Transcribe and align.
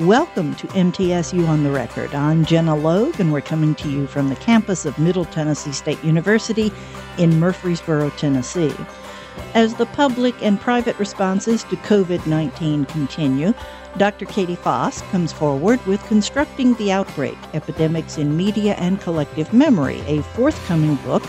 Welcome 0.00 0.54
to 0.54 0.66
MTSU 0.68 1.46
on 1.46 1.62
the 1.62 1.70
Record. 1.70 2.14
I'm 2.14 2.46
Gina 2.46 2.74
Logue, 2.74 3.20
and 3.20 3.34
we're 3.34 3.42
coming 3.42 3.74
to 3.74 3.90
you 3.90 4.06
from 4.06 4.30
the 4.30 4.36
campus 4.36 4.86
of 4.86 4.98
Middle 4.98 5.26
Tennessee 5.26 5.72
State 5.72 6.02
University 6.02 6.72
in 7.18 7.38
Murfreesboro, 7.38 8.08
Tennessee. 8.16 8.74
As 9.52 9.74
the 9.74 9.84
public 9.84 10.34
and 10.42 10.58
private 10.58 10.98
responses 10.98 11.64
to 11.64 11.76
COVID 11.76 12.26
19 12.26 12.86
continue, 12.86 13.52
Dr. 13.98 14.24
Katie 14.24 14.56
Foss 14.56 15.02
comes 15.10 15.34
forward 15.34 15.84
with 15.84 16.02
Constructing 16.06 16.72
the 16.76 16.90
Outbreak 16.92 17.36
Epidemics 17.52 18.16
in 18.16 18.34
Media 18.34 18.76
and 18.76 19.02
Collective 19.02 19.52
Memory, 19.52 20.00
a 20.06 20.22
forthcoming 20.22 20.94
book 21.04 21.22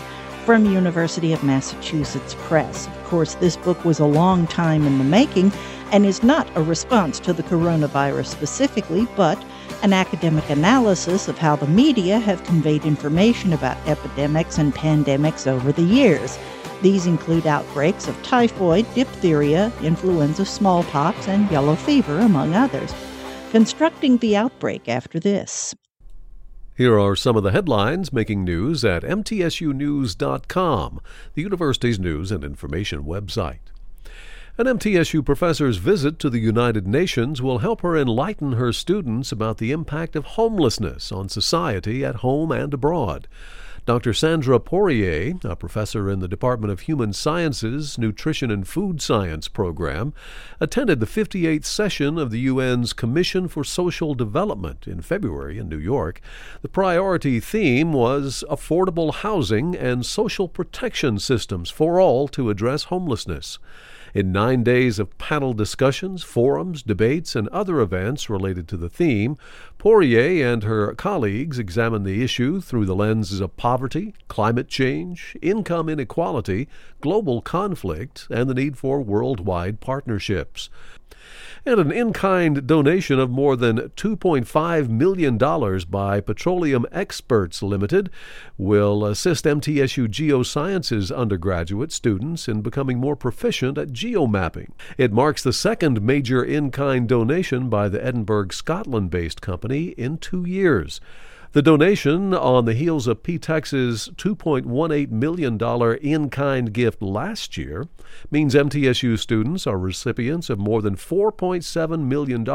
from 0.46 0.64
University 0.64 1.34
of 1.34 1.44
Massachusetts 1.44 2.34
Press. 2.38 2.88
Of 3.12 3.16
course, 3.16 3.34
this 3.34 3.58
book 3.58 3.84
was 3.84 4.00
a 4.00 4.06
long 4.06 4.46
time 4.46 4.86
in 4.86 4.96
the 4.96 5.04
making 5.04 5.52
and 5.90 6.06
is 6.06 6.22
not 6.22 6.48
a 6.56 6.62
response 6.62 7.20
to 7.20 7.34
the 7.34 7.42
coronavirus 7.42 8.24
specifically, 8.24 9.06
but 9.16 9.36
an 9.82 9.92
academic 9.92 10.48
analysis 10.48 11.28
of 11.28 11.36
how 11.36 11.56
the 11.56 11.66
media 11.66 12.18
have 12.18 12.42
conveyed 12.44 12.86
information 12.86 13.52
about 13.52 13.76
epidemics 13.86 14.56
and 14.56 14.74
pandemics 14.74 15.46
over 15.46 15.72
the 15.72 15.82
years. 15.82 16.38
These 16.80 17.04
include 17.04 17.46
outbreaks 17.46 18.08
of 18.08 18.20
typhoid, 18.22 18.86
diphtheria, 18.94 19.70
influenza, 19.82 20.46
smallpox, 20.46 21.28
and 21.28 21.50
yellow 21.50 21.74
fever, 21.74 22.18
among 22.18 22.54
others. 22.54 22.94
Constructing 23.50 24.16
the 24.16 24.38
outbreak 24.38 24.88
after 24.88 25.20
this. 25.20 25.74
Here 26.82 26.98
are 26.98 27.14
some 27.14 27.36
of 27.36 27.44
the 27.44 27.52
headlines 27.52 28.12
making 28.12 28.42
news 28.42 28.84
at 28.84 29.04
mtsunews.com, 29.04 31.00
the 31.34 31.42
university's 31.42 32.00
news 32.00 32.32
and 32.32 32.42
information 32.42 33.04
website. 33.04 33.70
An 34.58 34.66
MTSU 34.66 35.24
professor's 35.24 35.76
visit 35.76 36.18
to 36.18 36.28
the 36.28 36.40
United 36.40 36.88
Nations 36.88 37.40
will 37.40 37.58
help 37.58 37.82
her 37.82 37.96
enlighten 37.96 38.54
her 38.54 38.72
students 38.72 39.30
about 39.30 39.58
the 39.58 39.70
impact 39.70 40.16
of 40.16 40.24
homelessness 40.24 41.12
on 41.12 41.28
society 41.28 42.04
at 42.04 42.16
home 42.16 42.50
and 42.50 42.74
abroad. 42.74 43.28
Dr. 43.84 44.14
Sandra 44.14 44.60
Poirier, 44.60 45.34
a 45.42 45.56
professor 45.56 46.08
in 46.08 46.20
the 46.20 46.28
Department 46.28 46.70
of 46.72 46.82
Human 46.82 47.12
Sciences, 47.12 47.98
Nutrition 47.98 48.48
and 48.48 48.66
Food 48.66 49.02
Science 49.02 49.48
program, 49.48 50.14
attended 50.60 51.00
the 51.00 51.06
58th 51.06 51.64
session 51.64 52.16
of 52.16 52.30
the 52.30 52.46
UN's 52.46 52.92
Commission 52.92 53.48
for 53.48 53.64
Social 53.64 54.14
Development 54.14 54.86
in 54.86 55.00
February 55.00 55.58
in 55.58 55.68
New 55.68 55.80
York. 55.80 56.20
The 56.60 56.68
priority 56.68 57.40
theme 57.40 57.92
was 57.92 58.44
affordable 58.48 59.14
housing 59.14 59.74
and 59.74 60.06
social 60.06 60.46
protection 60.46 61.18
systems 61.18 61.68
for 61.68 61.98
all 61.98 62.28
to 62.28 62.50
address 62.50 62.84
homelessness. 62.84 63.58
In 64.14 64.30
nine 64.30 64.62
days 64.62 64.98
of 64.98 65.16
panel 65.16 65.54
discussions, 65.54 66.22
forums, 66.22 66.82
debates, 66.82 67.34
and 67.34 67.48
other 67.48 67.80
events 67.80 68.28
related 68.28 68.68
to 68.68 68.76
the 68.76 68.90
theme, 68.90 69.38
Poirier 69.78 70.52
and 70.52 70.62
her 70.64 70.94
colleagues 70.94 71.58
examined 71.58 72.04
the 72.04 72.22
issue 72.22 72.60
through 72.60 72.84
the 72.84 72.94
lenses 72.94 73.40
of 73.40 73.56
poverty, 73.56 74.12
climate 74.28 74.68
change, 74.68 75.34
income 75.40 75.88
inequality, 75.88 76.68
global 77.00 77.40
conflict, 77.40 78.26
and 78.30 78.50
the 78.50 78.54
need 78.54 78.76
for 78.76 79.00
worldwide 79.00 79.80
partnerships 79.80 80.68
and 81.64 81.78
an 81.78 81.92
in 81.92 82.12
kind 82.12 82.66
donation 82.66 83.18
of 83.18 83.30
more 83.30 83.56
than 83.56 83.76
$2.5 83.90 84.88
million 84.88 85.38
by 85.88 86.20
Petroleum 86.20 86.86
Experts 86.90 87.62
Limited 87.62 88.10
will 88.58 89.04
assist 89.04 89.44
MTSU 89.44 90.08
Geosciences 90.08 91.14
undergraduate 91.14 91.92
students 91.92 92.48
in 92.48 92.62
becoming 92.62 92.98
more 92.98 93.16
proficient 93.16 93.78
at 93.78 93.92
geomapping. 93.92 94.70
It 94.98 95.12
marks 95.12 95.42
the 95.42 95.52
second 95.52 96.02
major 96.02 96.42
in 96.42 96.70
kind 96.70 97.08
donation 97.08 97.68
by 97.68 97.88
the 97.88 98.04
Edinburgh, 98.04 98.48
Scotland 98.50 99.10
based 99.10 99.40
company 99.40 99.88
in 99.90 100.18
two 100.18 100.44
years. 100.44 101.00
The 101.52 101.60
donation, 101.60 102.32
on 102.32 102.64
the 102.64 102.72
heels 102.72 103.06
of 103.06 103.22
Petex's 103.22 104.08
$2.18 104.16 105.10
million 105.10 105.58
in 106.00 106.30
kind 106.30 106.72
gift 106.72 107.02
last 107.02 107.58
year, 107.58 107.88
means 108.30 108.54
MTSU 108.54 109.18
students 109.18 109.66
are 109.66 109.76
recipients 109.76 110.48
of 110.48 110.58
more 110.58 110.80
than 110.80 110.96
$4.7 110.96 112.04
million 112.04 112.46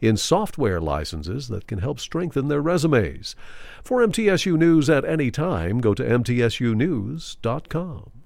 in 0.00 0.16
software 0.16 0.80
licenses 0.80 1.48
that 1.48 1.66
can 1.66 1.80
help 1.80 2.00
strengthen 2.00 2.48
their 2.48 2.62
resumes. 2.62 3.36
For 3.84 4.00
MTSU 4.06 4.56
News 4.56 4.88
at 4.88 5.04
any 5.04 5.30
time, 5.30 5.80
go 5.80 5.92
to 5.92 6.02
MTSUnews.com. 6.02 8.21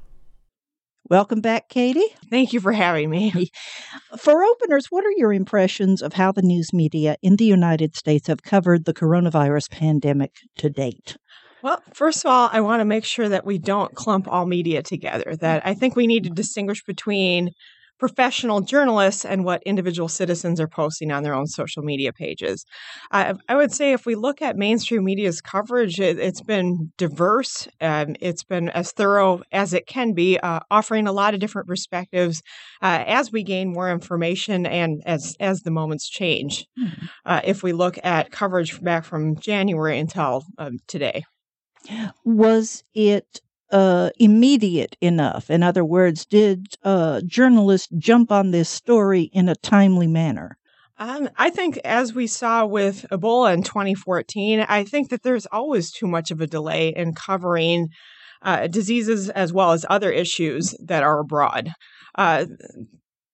Welcome 1.09 1.41
back, 1.41 1.69
Katie. 1.69 2.09
Thank 2.31 2.53
you 2.53 2.61
for 2.61 2.73
having 2.73 3.11
me. 3.11 3.51
For 4.19 4.43
openers, 4.43 4.87
what 4.91 5.05
are 5.05 5.13
your 5.17 5.33
impressions 5.33 6.03
of 6.03 6.15
how 6.15 6.33
the 6.33 6.43
news 6.43 6.73
media 6.73 7.17
in 7.23 7.37
the 7.37 7.45
United 7.45 7.95
States 7.95 8.27
have 8.27 8.43
covered 8.43 8.85
the 8.85 8.95
coronavirus 8.95 9.71
pandemic 9.71 10.33
to 10.59 10.69
date? 10.69 11.17
Well, 11.63 11.81
first 11.95 12.25
of 12.25 12.31
all, 12.31 12.51
I 12.53 12.61
want 12.61 12.81
to 12.81 12.85
make 12.85 13.05
sure 13.05 13.29
that 13.29 13.47
we 13.47 13.59
don't 13.59 13.95
clump 13.95 14.27
all 14.27 14.47
media 14.47 14.83
together. 14.83 15.37
That 15.37 15.61
mm-hmm. 15.61 15.69
I 15.69 15.75
think 15.75 15.95
we 15.95 16.09
need 16.09 16.25
to 16.25 16.31
distinguish 16.31 16.83
between 16.85 17.53
professional 17.99 18.61
journalists 18.61 19.25
and 19.25 19.45
what 19.45 19.63
individual 19.65 20.09
citizens 20.09 20.61
are 20.61 20.69
posting 20.69 21.11
on 21.11 21.23
their 21.23 21.35
own 21.35 21.47
social 21.47 21.83
media 21.83 22.13
pages. 22.13 22.65
I, 23.11 23.35
I 23.49 23.57
would 23.57 23.73
say 23.73 23.93
if 23.93 24.07
we 24.07 24.15
look 24.15 24.43
at 24.43 24.57
mainstream 24.57 25.05
media's 25.05 25.41
coverage, 25.41 25.99
it, 26.01 26.19
has 26.19 26.41
been 26.41 26.93
diverse. 26.99 27.69
Um, 27.81 28.17
it's 28.21 28.45
been 28.45 28.69
as 28.71 28.93
thorough 28.93 29.43
as 29.53 29.73
it 29.73 29.87
can 29.87 30.13
be, 30.13 30.39
uh, 30.39 30.61
offering 30.71 31.07
a 31.07 31.13
lot 31.13 31.35
of 31.35 31.41
different 31.41 31.69
perspectives 31.69 32.43
uh, 32.83 33.05
as 33.07 33.33
we 33.33 33.43
gain 33.43 33.73
more 33.73 33.91
information 33.91 34.67
and 34.67 35.03
as 35.07 35.37
as 35.41 35.63
the 35.63 35.71
moments 35.71 36.09
change. 36.09 36.67
Mm-hmm. 36.79 37.07
Uh, 37.25 37.41
if 37.45 37.63
we 37.63 37.73
look 37.73 37.99
at 38.03 38.31
coverage 38.31 38.81
back 38.83 39.05
from 39.05 39.37
January 39.39 39.99
until 39.99 40.45
um, 40.59 40.79
today. 40.87 41.25
Was 42.25 42.83
it 42.95 43.41
uh, 43.71 44.11
immediate 44.19 44.97
enough? 45.01 45.51
In 45.51 45.63
other 45.63 45.85
words, 45.85 46.25
did 46.25 46.67
uh, 46.83 47.21
journalists 47.27 47.89
jump 47.99 48.31
on 48.31 48.51
this 48.51 48.69
story 48.69 49.23
in 49.33 49.49
a 49.49 49.57
timely 49.57 50.07
manner? 50.07 50.57
Um, 50.99 51.29
I 51.37 51.51
think, 51.51 51.77
as 51.79 52.15
we 52.15 52.27
saw 52.27 52.65
with 52.65 53.05
Ebola 53.11 53.53
in 53.53 53.63
2014, 53.63 54.61
I 54.61 54.85
think 54.85 55.11
that 55.11 55.23
there's 55.23 55.47
always 55.47 55.91
too 55.91 56.07
much 56.07 56.31
of 56.31 56.41
a 56.41 56.47
delay 56.47 56.89
in 56.89 57.15
covering 57.15 57.89
uh, 58.43 58.67
diseases 58.67 59.29
as 59.31 59.53
well 59.53 59.73
as 59.73 59.85
other 59.91 60.11
issues 60.11 60.75
that 60.83 61.03
are 61.03 61.21
abroad. 61.21 61.71
Uh, 62.15 62.47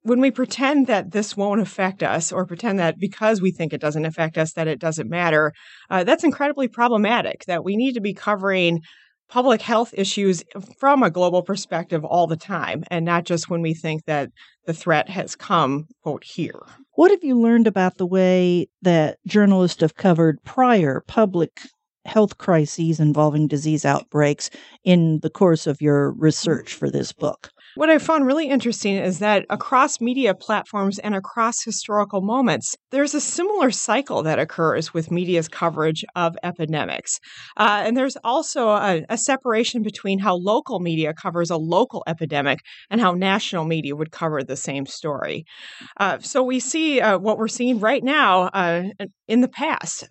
when 0.03 0.21
we 0.21 0.33
pretend 0.33 0.89
that 0.89 1.13
this 1.13 1.37
won't 1.37 1.61
affect 1.61 2.03
us 2.03 2.33
or 2.33 2.45
pretend 2.45 2.79
that 2.81 2.99
because 2.99 3.41
we 3.41 3.53
think 3.53 3.73
it 3.73 3.81
doesn't 3.81 4.05
affect 4.05 4.37
us 4.37 4.53
that 4.55 4.67
it 4.67 4.81
doesn't 4.81 5.09
matter 5.09 5.53
uh, 5.91 6.03
that's 6.03 6.25
incredibly 6.25 6.67
problematic 6.67 7.45
that 7.47 7.65
we 7.65 7.77
need 7.77 7.93
to 7.93 8.01
be 8.01 8.13
covering 8.13 8.81
public 9.33 9.63
health 9.63 9.95
issues 9.97 10.45
from 10.79 11.03
a 11.03 11.09
global 11.09 11.41
perspective 11.41 12.05
all 12.05 12.27
the 12.27 12.37
time 12.37 12.85
and 12.91 13.03
not 13.03 13.25
just 13.25 13.49
when 13.49 13.63
we 13.63 13.73
think 13.73 14.05
that 14.05 14.31
the 14.67 14.75
threat 14.75 15.09
has 15.09 15.35
come 15.35 15.89
quote 16.03 16.23
here. 16.23 16.61
What 16.97 17.11
have 17.11 17.25
you 17.25 17.41
learned 17.41 17.67
about 17.67 17.97
the 17.97 18.05
way 18.05 18.69
that 18.83 19.17
journalists 19.27 19.81
have 19.81 19.95
covered 19.95 20.45
prior 20.45 21.03
public 21.07 21.63
health 22.05 22.37
crises 22.37 23.01
involving 23.01 23.49
disease 23.49 23.87
outbreaks 23.87 24.51
in 24.85 25.19
the 25.21 25.31
course 25.31 25.67
of 25.67 25.81
your 25.81 26.11
research 26.13 26.75
for 26.75 26.91
this 26.91 27.11
book 27.11 27.49
what 27.75 27.91
I 27.91 27.99
found 27.99 28.27
really 28.27 28.49
interesting 28.49 28.97
is 28.97 29.19
that 29.21 29.47
across 29.51 30.01
media 30.01 30.35
platforms 30.35 30.99
and 30.99 31.15
across 31.15 31.63
historical 31.65 32.21
moments, 32.21 32.77
there's 32.91 33.15
a 33.15 33.21
similar 33.21 33.71
cycle 33.71 34.23
that 34.23 34.39
occurs 34.39 34.93
with 34.93 35.11
media's 35.11 35.49
coverage 35.49 36.05
of 36.15 36.37
epidemics. 36.43 37.19
Uh, 37.57 37.83
and 37.85 37.97
there's 37.97 38.17
also 38.25 38.69
a, 38.69 39.05
a, 39.09 39.19
separation 39.23 39.83
between 39.83 40.19
how 40.19 40.35
local 40.35 40.81
media 40.81 41.15
covers 41.15 41.51
a 41.51 41.57
local 41.57 42.03
epidemic 42.07 42.59
and 42.91 43.01
how 43.01 43.13
national 43.13 43.65
media 43.65 43.95
would 43.95 44.11
cover 44.11 44.43
the 44.43 44.57
same 44.57 44.85
story. 44.85 45.45
Uh, 45.99 46.19
so 46.19 46.43
we 46.43 46.61
see 46.61 47.01
uh, 47.01 47.19
what 47.19 47.39
we're 47.39 47.49
seeing 47.49 47.79
right 47.79 48.03
now 48.03 48.43
uh, 48.49 48.83
in 49.29 49.41
the 49.41 49.49
past. 49.49 50.07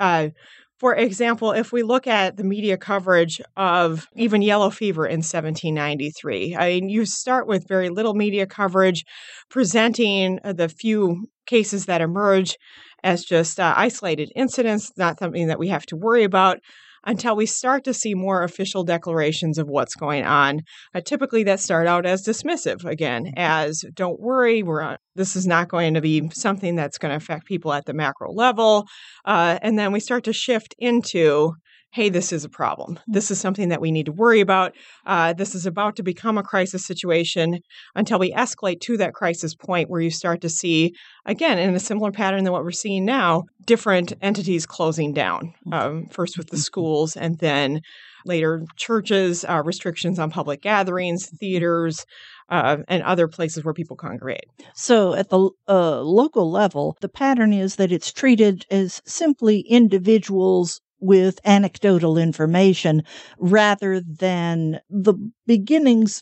Uh, 0.82 0.88
for 0.92 0.96
example, 0.96 1.52
if 1.52 1.72
we 1.72 1.84
look 1.84 2.08
at 2.08 2.38
the 2.38 2.44
media 2.44 2.78
coverage 2.78 3.42
of 3.56 4.08
even 4.16 4.42
yellow 4.42 4.70
fever 4.70 5.06
in 5.06 5.20
1793, 5.20 6.56
I 6.56 6.70
mean, 6.70 6.90
you 6.90 7.06
start 7.06 7.48
with 7.48 7.68
very 7.68 7.90
little 7.90 8.14
media 8.14 8.48
coverage, 8.48 9.06
presenting 9.50 10.40
the 10.44 10.70
few 10.70 11.28
cases 11.46 11.86
that 11.86 12.02
emerge 12.02 12.58
as 13.04 13.24
just 13.24 13.60
uh, 13.60 13.74
isolated 13.78 14.32
incidents, 14.36 14.92
not 14.98 15.20
something 15.20 15.48
that 15.48 15.60
we 15.60 15.70
have 15.70 15.86
to 15.88 15.96
worry 15.96 16.24
about 16.24 16.60
until 17.06 17.36
we 17.36 17.46
start 17.46 17.84
to 17.84 17.94
see 17.94 18.14
more 18.14 18.44
official 18.44 18.84
declarations 18.84 19.58
of 19.58 19.68
what's 19.68 19.96
going 19.96 20.24
on. 20.24 20.62
Uh, 20.94 21.02
typically, 21.02 21.44
that 21.44 21.60
start 21.60 21.88
out 21.88 22.06
as 22.06 22.26
dismissive 22.26 22.86
again, 22.86 23.34
as 23.38 23.84
"Don't 23.94 24.20
worry, 24.20 24.64
we're 24.64 24.82
uh, 24.82 24.98
this 25.16 25.36
is 25.36 25.48
not 25.48 25.68
going 25.70 25.94
to 25.94 26.02
be 26.02 26.30
something 26.34 26.76
that's 26.76 26.98
going 26.98 27.12
to 27.12 27.18
affect 27.18 27.46
people 27.46 27.74
at 27.74 27.86
the 27.86 27.94
macro 27.94 28.32
level," 28.32 28.86
uh, 29.26 29.60
and 29.62 29.78
then 29.78 29.92
we 29.92 30.00
start 30.00 30.24
to 30.26 30.34
shift 30.34 30.76
into 30.78 31.54
hey, 31.94 32.08
this 32.08 32.32
is 32.32 32.46
a 32.46 32.50
problem. 32.50 32.98
This 33.06 33.32
is 33.32 33.40
something 33.40 33.68
that 33.70 33.82
we 33.82 33.92
need 33.92 34.06
to 34.06 34.14
worry 34.14 34.40
about. 34.40 34.74
Uh, 35.06 35.34
this 35.34 35.54
is 35.54 35.66
about 35.66 35.98
to 35.98 36.04
become 36.04 36.38
a 36.38 36.44
crisis 36.44 36.86
situation 36.86 37.60
until 37.96 38.18
we 38.18 38.32
escalate 38.32 38.80
to 38.82 38.96
that 38.98 39.14
crisis 39.14 39.54
point 39.56 39.90
where 39.90 40.00
you 40.00 40.10
start 40.10 40.40
to 40.42 40.50
see, 40.50 40.96
again, 41.26 41.60
in 41.60 41.76
a 41.76 41.80
similar 41.80 42.12
pattern 42.12 42.46
than 42.46 42.54
what 42.54 42.64
we're 42.64 42.72
seeing 42.72 43.04
now, 43.04 43.44
different 43.66 44.14
entities 44.22 44.66
closing 44.66 45.14
down. 45.14 45.54
Mm-hmm. 45.68 45.74
Um, 45.74 46.06
first 46.08 46.38
with 46.38 46.48
the 46.48 46.56
mm-hmm. 46.56 46.62
schools, 46.62 47.18
and 47.18 47.38
then 47.40 47.82
later 48.26 48.66
churches, 48.78 49.44
uh, 49.44 49.62
restrictions 49.66 50.18
on 50.18 50.32
public 50.32 50.62
gatherings, 50.62 51.28
theaters. 51.28 52.06
Uh, 52.50 52.80
and 52.90 53.02
other 53.04 53.30
places 53.30 53.64
where 53.64 53.74
people 53.74 53.96
congregate. 53.96 54.44
So, 54.76 55.14
at 55.14 55.30
the 55.30 55.52
uh, 55.70 56.02
local 56.02 56.52
level, 56.52 56.98
the 57.00 57.08
pattern 57.08 57.54
is 57.54 57.78
that 57.78 57.94
it's 57.94 58.12
treated 58.12 58.66
as 58.70 59.02
simply 59.06 59.62
individuals 59.62 60.82
with 61.02 61.40
anecdotal 61.44 62.18
information 62.18 63.04
rather 63.40 64.00
than 64.00 64.80
the 64.90 65.14
beginnings 65.46 66.22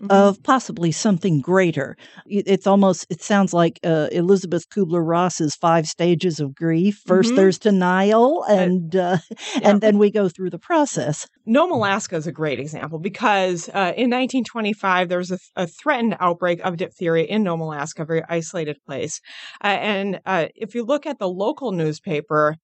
Mm-hmm. 0.00 0.12
of 0.12 0.40
possibly 0.44 0.92
something 0.92 1.40
greater. 1.40 1.96
It's 2.24 2.68
almost, 2.68 3.04
it 3.10 3.20
sounds 3.20 3.52
like 3.52 3.80
uh, 3.82 4.06
Elizabeth 4.12 4.68
Kubler 4.68 5.04
Ross's 5.04 5.56
five 5.56 5.88
stages 5.88 6.38
of 6.38 6.54
grief. 6.54 7.02
1st 7.08 7.20
mm-hmm. 7.20 7.34
there's 7.34 7.58
denial, 7.58 8.44
and 8.44 8.94
uh, 8.94 9.18
yeah. 9.30 9.70
and 9.70 9.80
then 9.80 9.98
we 9.98 10.12
go 10.12 10.28
through 10.28 10.50
the 10.50 10.58
process. 10.58 11.26
Nome, 11.46 11.72
Alaska 11.72 12.14
is 12.14 12.28
a 12.28 12.32
great 12.32 12.60
example 12.60 13.00
because 13.00 13.68
uh, 13.70 13.90
in 13.96 14.08
1925 14.08 15.08
there 15.08 15.18
was 15.18 15.32
a, 15.32 15.38
a, 15.56 15.66
threatened 15.66 16.16
outbreak 16.20 16.60
of 16.60 16.76
diphtheria 16.76 17.24
in 17.24 17.42
Nome, 17.42 17.60
Alaska, 17.60 18.02
a 18.02 18.06
very 18.06 18.22
isolated 18.28 18.76
place. 18.86 19.20
Uh, 19.64 19.66
and 19.66 20.20
uh, 20.26 20.46
if 20.54 20.76
you 20.76 20.84
look 20.84 21.06
at 21.06 21.18
the 21.18 21.28
local 21.28 21.72
newspaper, 21.72 22.54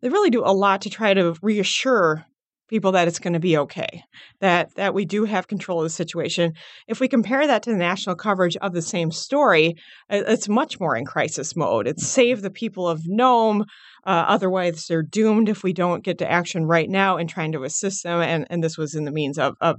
they 0.00 0.08
really 0.08 0.30
do 0.30 0.42
a 0.44 0.52
lot 0.52 0.82
to 0.82 0.90
try 0.90 1.14
to 1.14 1.34
reassure 1.42 2.24
people 2.68 2.92
that 2.92 3.08
it's 3.08 3.18
going 3.18 3.32
to 3.32 3.40
be 3.40 3.58
okay 3.58 4.04
that 4.40 4.72
that 4.76 4.94
we 4.94 5.04
do 5.04 5.24
have 5.24 5.48
control 5.48 5.80
of 5.80 5.84
the 5.84 5.90
situation. 5.90 6.54
If 6.86 7.00
we 7.00 7.08
compare 7.08 7.46
that 7.46 7.64
to 7.64 7.70
the 7.70 7.76
national 7.76 8.14
coverage 8.14 8.56
of 8.58 8.72
the 8.72 8.80
same 8.80 9.10
story 9.10 9.74
it's 10.08 10.48
much 10.48 10.78
more 10.78 10.96
in 10.96 11.04
crisis 11.04 11.56
mode. 11.56 11.88
It's 11.88 12.06
save 12.06 12.42
the 12.42 12.50
people 12.50 12.88
of 12.88 13.02
nome 13.06 13.64
uh, 14.06 14.24
otherwise 14.28 14.86
they're 14.86 15.02
doomed 15.02 15.48
if 15.48 15.62
we 15.62 15.72
don't 15.72 16.04
get 16.04 16.18
to 16.18 16.30
action 16.30 16.64
right 16.64 16.88
now 16.88 17.16
and 17.16 17.28
trying 17.28 17.52
to 17.52 17.64
assist 17.64 18.04
them 18.04 18.20
and, 18.20 18.46
and 18.48 18.62
this 18.62 18.78
was 18.78 18.94
in 18.94 19.04
the 19.04 19.10
means 19.10 19.38
of, 19.38 19.56
of 19.60 19.76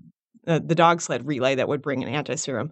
uh, 0.48 0.60
the 0.64 0.76
dog 0.76 1.02
sled 1.02 1.26
relay 1.26 1.56
that 1.56 1.68
would 1.68 1.82
bring 1.82 2.04
an 2.04 2.10
anti-serum 2.10 2.72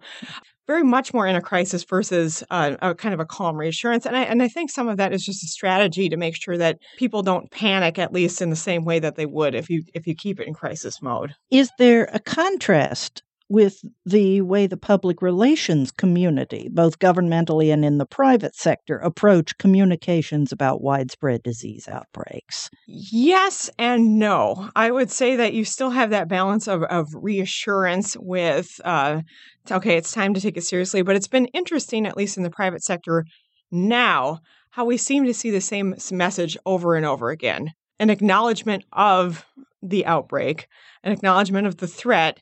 very 0.70 0.84
much 0.84 1.12
more 1.12 1.26
in 1.26 1.34
a 1.34 1.40
crisis 1.40 1.82
versus 1.82 2.44
uh, 2.50 2.76
a 2.80 2.94
kind 2.94 3.12
of 3.12 3.18
a 3.18 3.24
calm 3.24 3.56
reassurance. 3.56 4.06
And 4.06 4.16
I, 4.16 4.22
and 4.22 4.40
I 4.40 4.46
think 4.46 4.70
some 4.70 4.88
of 4.88 4.98
that 4.98 5.12
is 5.12 5.24
just 5.24 5.42
a 5.42 5.48
strategy 5.48 6.08
to 6.08 6.16
make 6.16 6.40
sure 6.40 6.56
that 6.58 6.78
people 6.96 7.22
don't 7.24 7.50
panic, 7.50 7.98
at 7.98 8.12
least 8.12 8.40
in 8.40 8.50
the 8.50 8.56
same 8.56 8.84
way 8.84 9.00
that 9.00 9.16
they 9.16 9.26
would 9.26 9.56
if 9.56 9.68
you 9.68 9.82
if 9.94 10.06
you 10.06 10.14
keep 10.14 10.38
it 10.38 10.46
in 10.46 10.54
crisis 10.54 11.02
mode. 11.02 11.34
Is 11.50 11.72
there 11.78 12.08
a 12.12 12.20
contrast 12.20 13.24
with 13.50 13.84
the 14.06 14.40
way 14.40 14.68
the 14.68 14.76
public 14.76 15.20
relations 15.20 15.90
community, 15.90 16.70
both 16.72 17.00
governmentally 17.00 17.72
and 17.72 17.84
in 17.84 17.98
the 17.98 18.06
private 18.06 18.54
sector, 18.54 18.96
approach 18.98 19.58
communications 19.58 20.52
about 20.52 20.80
widespread 20.80 21.42
disease 21.42 21.88
outbreaks? 21.88 22.70
Yes 22.86 23.68
and 23.76 24.20
no. 24.20 24.70
I 24.76 24.92
would 24.92 25.10
say 25.10 25.34
that 25.34 25.52
you 25.52 25.64
still 25.64 25.90
have 25.90 26.10
that 26.10 26.28
balance 26.28 26.68
of, 26.68 26.84
of 26.84 27.08
reassurance 27.12 28.16
with, 28.16 28.80
uh, 28.84 29.22
okay, 29.68 29.96
it's 29.96 30.12
time 30.12 30.32
to 30.34 30.40
take 30.40 30.56
it 30.56 30.64
seriously. 30.64 31.02
But 31.02 31.16
it's 31.16 31.28
been 31.28 31.46
interesting, 31.46 32.06
at 32.06 32.16
least 32.16 32.36
in 32.36 32.44
the 32.44 32.50
private 32.50 32.84
sector 32.84 33.26
now, 33.72 34.38
how 34.70 34.84
we 34.84 34.96
seem 34.96 35.24
to 35.24 35.34
see 35.34 35.50
the 35.50 35.60
same 35.60 35.96
message 36.12 36.56
over 36.64 36.94
and 36.94 37.04
over 37.04 37.30
again 37.30 37.72
an 37.98 38.08
acknowledgement 38.08 38.82
of 38.92 39.44
the 39.82 40.06
outbreak, 40.06 40.68
an 41.04 41.12
acknowledgement 41.12 41.66
of 41.66 41.76
the 41.76 41.86
threat 41.86 42.40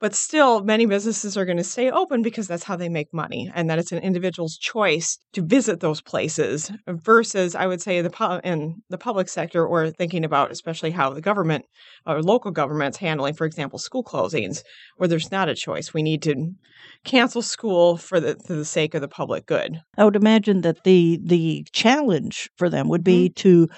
but 0.00 0.14
still, 0.14 0.62
many 0.62 0.86
businesses 0.86 1.36
are 1.36 1.44
going 1.44 1.56
to 1.56 1.64
stay 1.64 1.90
open 1.90 2.22
because 2.22 2.48
that's 2.48 2.64
how 2.64 2.76
they 2.76 2.88
make 2.88 3.12
money, 3.12 3.50
and 3.54 3.70
that 3.70 3.78
it's 3.78 3.92
an 3.92 3.98
individual's 3.98 4.56
choice 4.56 5.18
to 5.32 5.42
visit 5.42 5.80
those 5.80 6.00
places. 6.00 6.70
Versus, 6.86 7.54
I 7.54 7.66
would 7.66 7.80
say, 7.80 8.00
the 8.00 8.40
in 8.44 8.82
the 8.90 8.98
public 8.98 9.28
sector, 9.28 9.66
or 9.66 9.90
thinking 9.90 10.24
about 10.24 10.50
especially 10.50 10.90
how 10.90 11.10
the 11.10 11.20
government 11.20 11.64
or 12.06 12.22
local 12.22 12.50
governments 12.50 12.98
handling, 12.98 13.34
for 13.34 13.46
example, 13.46 13.78
school 13.78 14.04
closings, 14.04 14.62
where 14.96 15.08
there's 15.08 15.30
not 15.30 15.48
a 15.48 15.54
choice. 15.54 15.94
We 15.94 16.02
need 16.02 16.22
to 16.22 16.52
cancel 17.04 17.42
school 17.42 17.96
for 17.96 18.20
the 18.20 18.36
for 18.46 18.54
the 18.54 18.64
sake 18.64 18.94
of 18.94 19.00
the 19.00 19.08
public 19.08 19.46
good. 19.46 19.80
I 19.96 20.04
would 20.04 20.16
imagine 20.16 20.62
that 20.62 20.84
the 20.84 21.20
the 21.22 21.66
challenge 21.72 22.50
for 22.56 22.68
them 22.68 22.88
would 22.88 23.04
be 23.04 23.28
mm-hmm. 23.28 23.42
to 23.42 23.68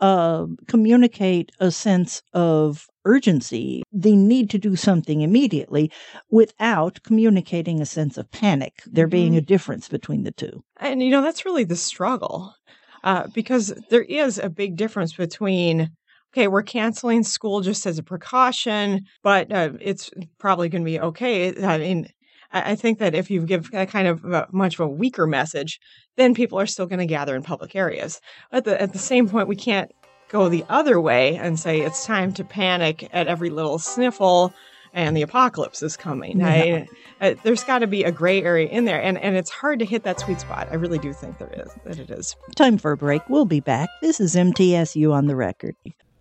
uh, 0.00 0.46
communicate 0.68 1.52
a 1.60 1.70
sense 1.70 2.22
of 2.32 2.86
urgency, 3.04 3.82
the 3.92 4.16
need 4.16 4.50
to 4.50 4.58
do 4.58 4.76
something 4.76 5.20
immediately 5.20 5.90
without 6.30 7.02
communicating 7.02 7.80
a 7.80 7.86
sense 7.86 8.16
of 8.16 8.30
panic, 8.30 8.82
there 8.86 9.06
mm-hmm. 9.06 9.10
being 9.10 9.36
a 9.36 9.40
difference 9.40 9.88
between 9.88 10.24
the 10.24 10.32
two. 10.32 10.62
And, 10.78 11.02
you 11.02 11.10
know, 11.10 11.22
that's 11.22 11.44
really 11.44 11.64
the 11.64 11.76
struggle 11.76 12.54
uh, 13.02 13.28
because 13.34 13.74
there 13.90 14.02
is 14.02 14.38
a 14.38 14.50
big 14.50 14.76
difference 14.76 15.14
between. 15.14 15.90
Okay, 16.32 16.48
we're 16.48 16.64
canceling 16.64 17.22
school 17.22 17.60
just 17.60 17.86
as 17.86 17.96
a 17.96 18.02
precaution, 18.02 19.02
but 19.22 19.52
uh, 19.52 19.70
it's 19.80 20.10
probably 20.40 20.68
going 20.68 20.82
to 20.82 20.90
be 20.90 20.98
okay. 20.98 21.64
I 21.64 21.78
mean, 21.78 22.08
I 22.54 22.76
think 22.76 22.98
that 23.00 23.14
if 23.14 23.30
you 23.30 23.44
give 23.44 23.68
a 23.72 23.86
kind 23.86 24.06
of 24.06 24.24
a, 24.24 24.46
much 24.52 24.74
of 24.74 24.80
a 24.80 24.88
weaker 24.88 25.26
message, 25.26 25.80
then 26.16 26.34
people 26.34 26.58
are 26.58 26.66
still 26.66 26.86
going 26.86 27.00
to 27.00 27.06
gather 27.06 27.34
in 27.34 27.42
public 27.42 27.74
areas. 27.74 28.20
At 28.52 28.64
the 28.64 28.80
at 28.80 28.92
the 28.92 28.98
same 28.98 29.28
point, 29.28 29.48
we 29.48 29.56
can't 29.56 29.90
go 30.28 30.48
the 30.48 30.64
other 30.68 31.00
way 31.00 31.36
and 31.36 31.58
say 31.58 31.80
it's 31.80 32.06
time 32.06 32.32
to 32.34 32.44
panic 32.44 33.08
at 33.12 33.26
every 33.26 33.50
little 33.50 33.78
sniffle 33.78 34.54
and 34.94 35.16
the 35.16 35.22
apocalypse 35.22 35.82
is 35.82 35.96
coming. 35.96 36.40
Yeah. 36.40 36.84
I, 37.20 37.30
uh, 37.30 37.34
there's 37.42 37.64
got 37.64 37.80
to 37.80 37.86
be 37.86 38.04
a 38.04 38.12
gray 38.12 38.42
area 38.42 38.68
in 38.68 38.84
there, 38.84 39.02
and, 39.02 39.18
and 39.18 39.36
it's 39.36 39.50
hard 39.50 39.80
to 39.80 39.84
hit 39.84 40.04
that 40.04 40.20
sweet 40.20 40.40
spot. 40.40 40.68
I 40.70 40.76
really 40.76 40.98
do 40.98 41.12
think 41.12 41.38
there 41.38 41.52
is 41.52 41.68
that 41.84 41.98
it 41.98 42.10
is. 42.10 42.36
Time 42.54 42.78
for 42.78 42.92
a 42.92 42.96
break. 42.96 43.28
We'll 43.28 43.44
be 43.44 43.60
back. 43.60 43.88
This 44.00 44.20
is 44.20 44.36
MTSU 44.36 45.12
on 45.12 45.26
the 45.26 45.36
record. 45.36 45.74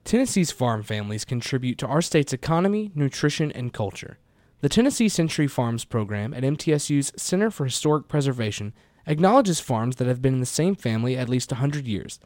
Tennessee's 0.03 0.51
farm 0.51 0.83
families 0.83 1.23
contribute 1.23 1.77
to 1.77 1.87
our 1.87 2.01
state's 2.01 2.33
economy, 2.33 2.91
nutrition, 2.93 3.51
and 3.51 3.71
culture. 3.71 4.17
The 4.63 4.69
Tennessee 4.69 5.09
Century 5.09 5.47
Farms 5.47 5.83
program 5.83 6.33
at 6.33 6.43
MTSU's 6.43 7.11
Center 7.21 7.51
for 7.51 7.65
Historic 7.65 8.07
Preservation 8.07 8.71
acknowledges 9.05 9.59
farms 9.59 9.97
that 9.97 10.07
have 10.07 10.21
been 10.21 10.35
in 10.35 10.39
the 10.39 10.45
same 10.45 10.73
family 10.73 11.17
at 11.17 11.27
least 11.27 11.51
100 11.51 11.85
years. 11.85 12.17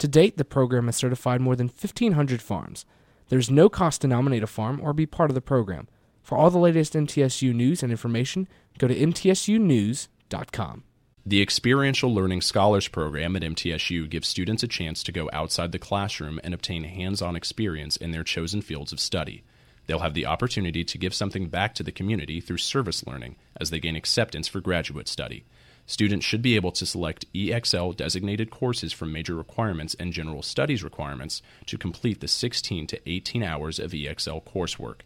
To 0.00 0.06
date, 0.06 0.36
the 0.36 0.44
program 0.44 0.88
has 0.88 0.96
certified 0.96 1.40
more 1.40 1.56
than 1.56 1.68
1,500 1.68 2.42
farms. 2.42 2.84
There's 3.30 3.50
no 3.50 3.70
cost 3.70 4.02
to 4.02 4.08
nominate 4.08 4.42
a 4.42 4.46
farm 4.46 4.78
or 4.82 4.92
be 4.92 5.06
part 5.06 5.30
of 5.30 5.34
the 5.34 5.40
program. 5.40 5.88
For 6.20 6.36
all 6.36 6.50
the 6.50 6.58
latest 6.58 6.92
MTSU 6.92 7.54
news 7.54 7.82
and 7.82 7.90
information, 7.90 8.46
go 8.76 8.88
to 8.88 8.94
mtsunews.com. 8.94 10.84
The 11.24 11.40
Experiential 11.40 12.12
Learning 12.12 12.42
Scholars 12.42 12.88
Program 12.88 13.36
at 13.36 13.42
MTSU 13.42 14.10
gives 14.10 14.28
students 14.28 14.62
a 14.62 14.68
chance 14.68 15.02
to 15.02 15.12
go 15.12 15.30
outside 15.32 15.72
the 15.72 15.78
classroom 15.78 16.40
and 16.44 16.52
obtain 16.52 16.84
hands 16.84 17.22
on 17.22 17.36
experience 17.36 17.96
in 17.96 18.10
their 18.10 18.22
chosen 18.22 18.60
fields 18.60 18.92
of 18.92 19.00
study. 19.00 19.44
They'll 19.86 20.00
have 20.00 20.14
the 20.14 20.26
opportunity 20.26 20.84
to 20.84 20.98
give 20.98 21.14
something 21.14 21.48
back 21.48 21.74
to 21.76 21.82
the 21.82 21.92
community 21.92 22.40
through 22.40 22.58
service 22.58 23.06
learning 23.06 23.36
as 23.60 23.70
they 23.70 23.80
gain 23.80 23.96
acceptance 23.96 24.48
for 24.48 24.60
graduate 24.60 25.08
study. 25.08 25.44
Students 25.86 26.26
should 26.26 26.42
be 26.42 26.56
able 26.56 26.72
to 26.72 26.84
select 26.84 27.32
EXL 27.32 27.96
designated 27.96 28.50
courses 28.50 28.92
from 28.92 29.12
major 29.12 29.36
requirements 29.36 29.94
and 30.00 30.12
general 30.12 30.42
studies 30.42 30.82
requirements 30.82 31.42
to 31.66 31.78
complete 31.78 32.20
the 32.20 32.26
16 32.28 32.88
to 32.88 33.08
18 33.08 33.44
hours 33.44 33.78
of 33.78 33.92
EXL 33.92 34.42
coursework. 34.42 35.02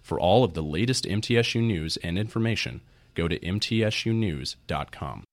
For 0.00 0.18
all 0.18 0.42
of 0.42 0.54
the 0.54 0.62
latest 0.62 1.04
MTSU 1.04 1.62
news 1.62 1.98
and 1.98 2.18
information, 2.18 2.80
go 3.14 3.28
to 3.28 3.38
mtsunews.com. 3.38 5.24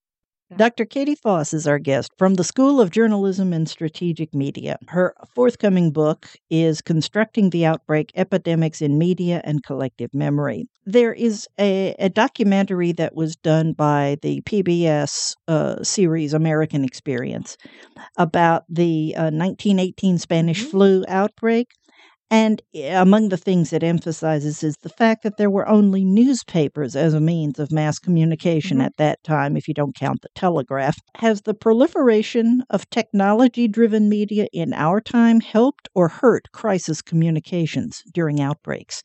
Dr. 0.58 0.86
Katie 0.86 1.16
Foss 1.16 1.54
is 1.54 1.68
our 1.68 1.78
guest 1.78 2.12
from 2.18 2.34
the 2.34 2.44
School 2.44 2.82
of 2.82 2.90
Journalism 2.90 3.54
and 3.54 3.70
Strategic 3.70 4.34
Media. 4.34 4.80
Her 4.88 5.14
forthcoming 5.36 5.92
book 5.92 6.28
is 6.50 6.82
Constructing 6.82 7.52
the 7.52 7.68
Outbreak 7.68 8.12
Epidemics 8.16 8.82
in 8.82 8.98
Media 8.98 9.42
and 9.44 9.64
Collective 9.64 10.12
Memory. 10.12 10.68
There 10.88 11.14
is 11.14 11.48
a, 11.60 11.94
a 12.00 12.10
documentary 12.10 12.94
that 12.94 13.14
was 13.14 13.36
done 13.36 13.74
by 13.74 14.18
the 14.24 14.42
PBS 14.42 15.36
uh, 15.48 15.84
series 15.84 16.34
American 16.34 16.84
Experience 16.84 17.56
about 18.18 18.64
the 18.68 19.14
uh, 19.16 19.30
1918 19.30 20.18
Spanish 20.18 20.62
mm-hmm. 20.62 20.72
flu 20.72 21.06
outbreak. 21.08 21.68
And 22.32 22.62
eh, 22.74 22.94
among 23.00 23.30
the 23.30 23.38
things 23.38 23.74
it 23.74 23.84
emphasizes 23.84 24.64
is 24.64 24.78
the 24.78 24.90
fact 24.90 25.24
that 25.24 25.38
there 25.38 25.50
were 25.50 25.68
only 25.68 26.06
newspapers 26.06 26.96
as 26.96 27.14
a 27.14 27.20
means 27.20 27.60
of 27.60 27.72
mass 27.72 27.98
communication 28.00 28.78
mm-hmm. 28.78 28.86
at 28.86 28.98
that 28.98 29.24
time, 29.24 29.58
if 29.58 29.68
you 29.68 29.74
don't 29.74 29.96
count 29.96 30.22
the 30.22 30.30
telegraph. 30.36 30.98
Has 31.16 31.42
the 31.42 31.54
proliferation 31.54 32.64
of 32.70 32.90
technology 32.90 33.68
driven 33.68 34.10
media 34.10 34.48
in 34.54 34.74
our 34.74 35.02
time 35.02 35.40
helped 35.42 35.90
or 35.96 36.08
hurt 36.08 36.52
crisis 36.52 37.02
communications 37.02 38.04
during 38.14 38.40
outbreaks? 38.40 39.02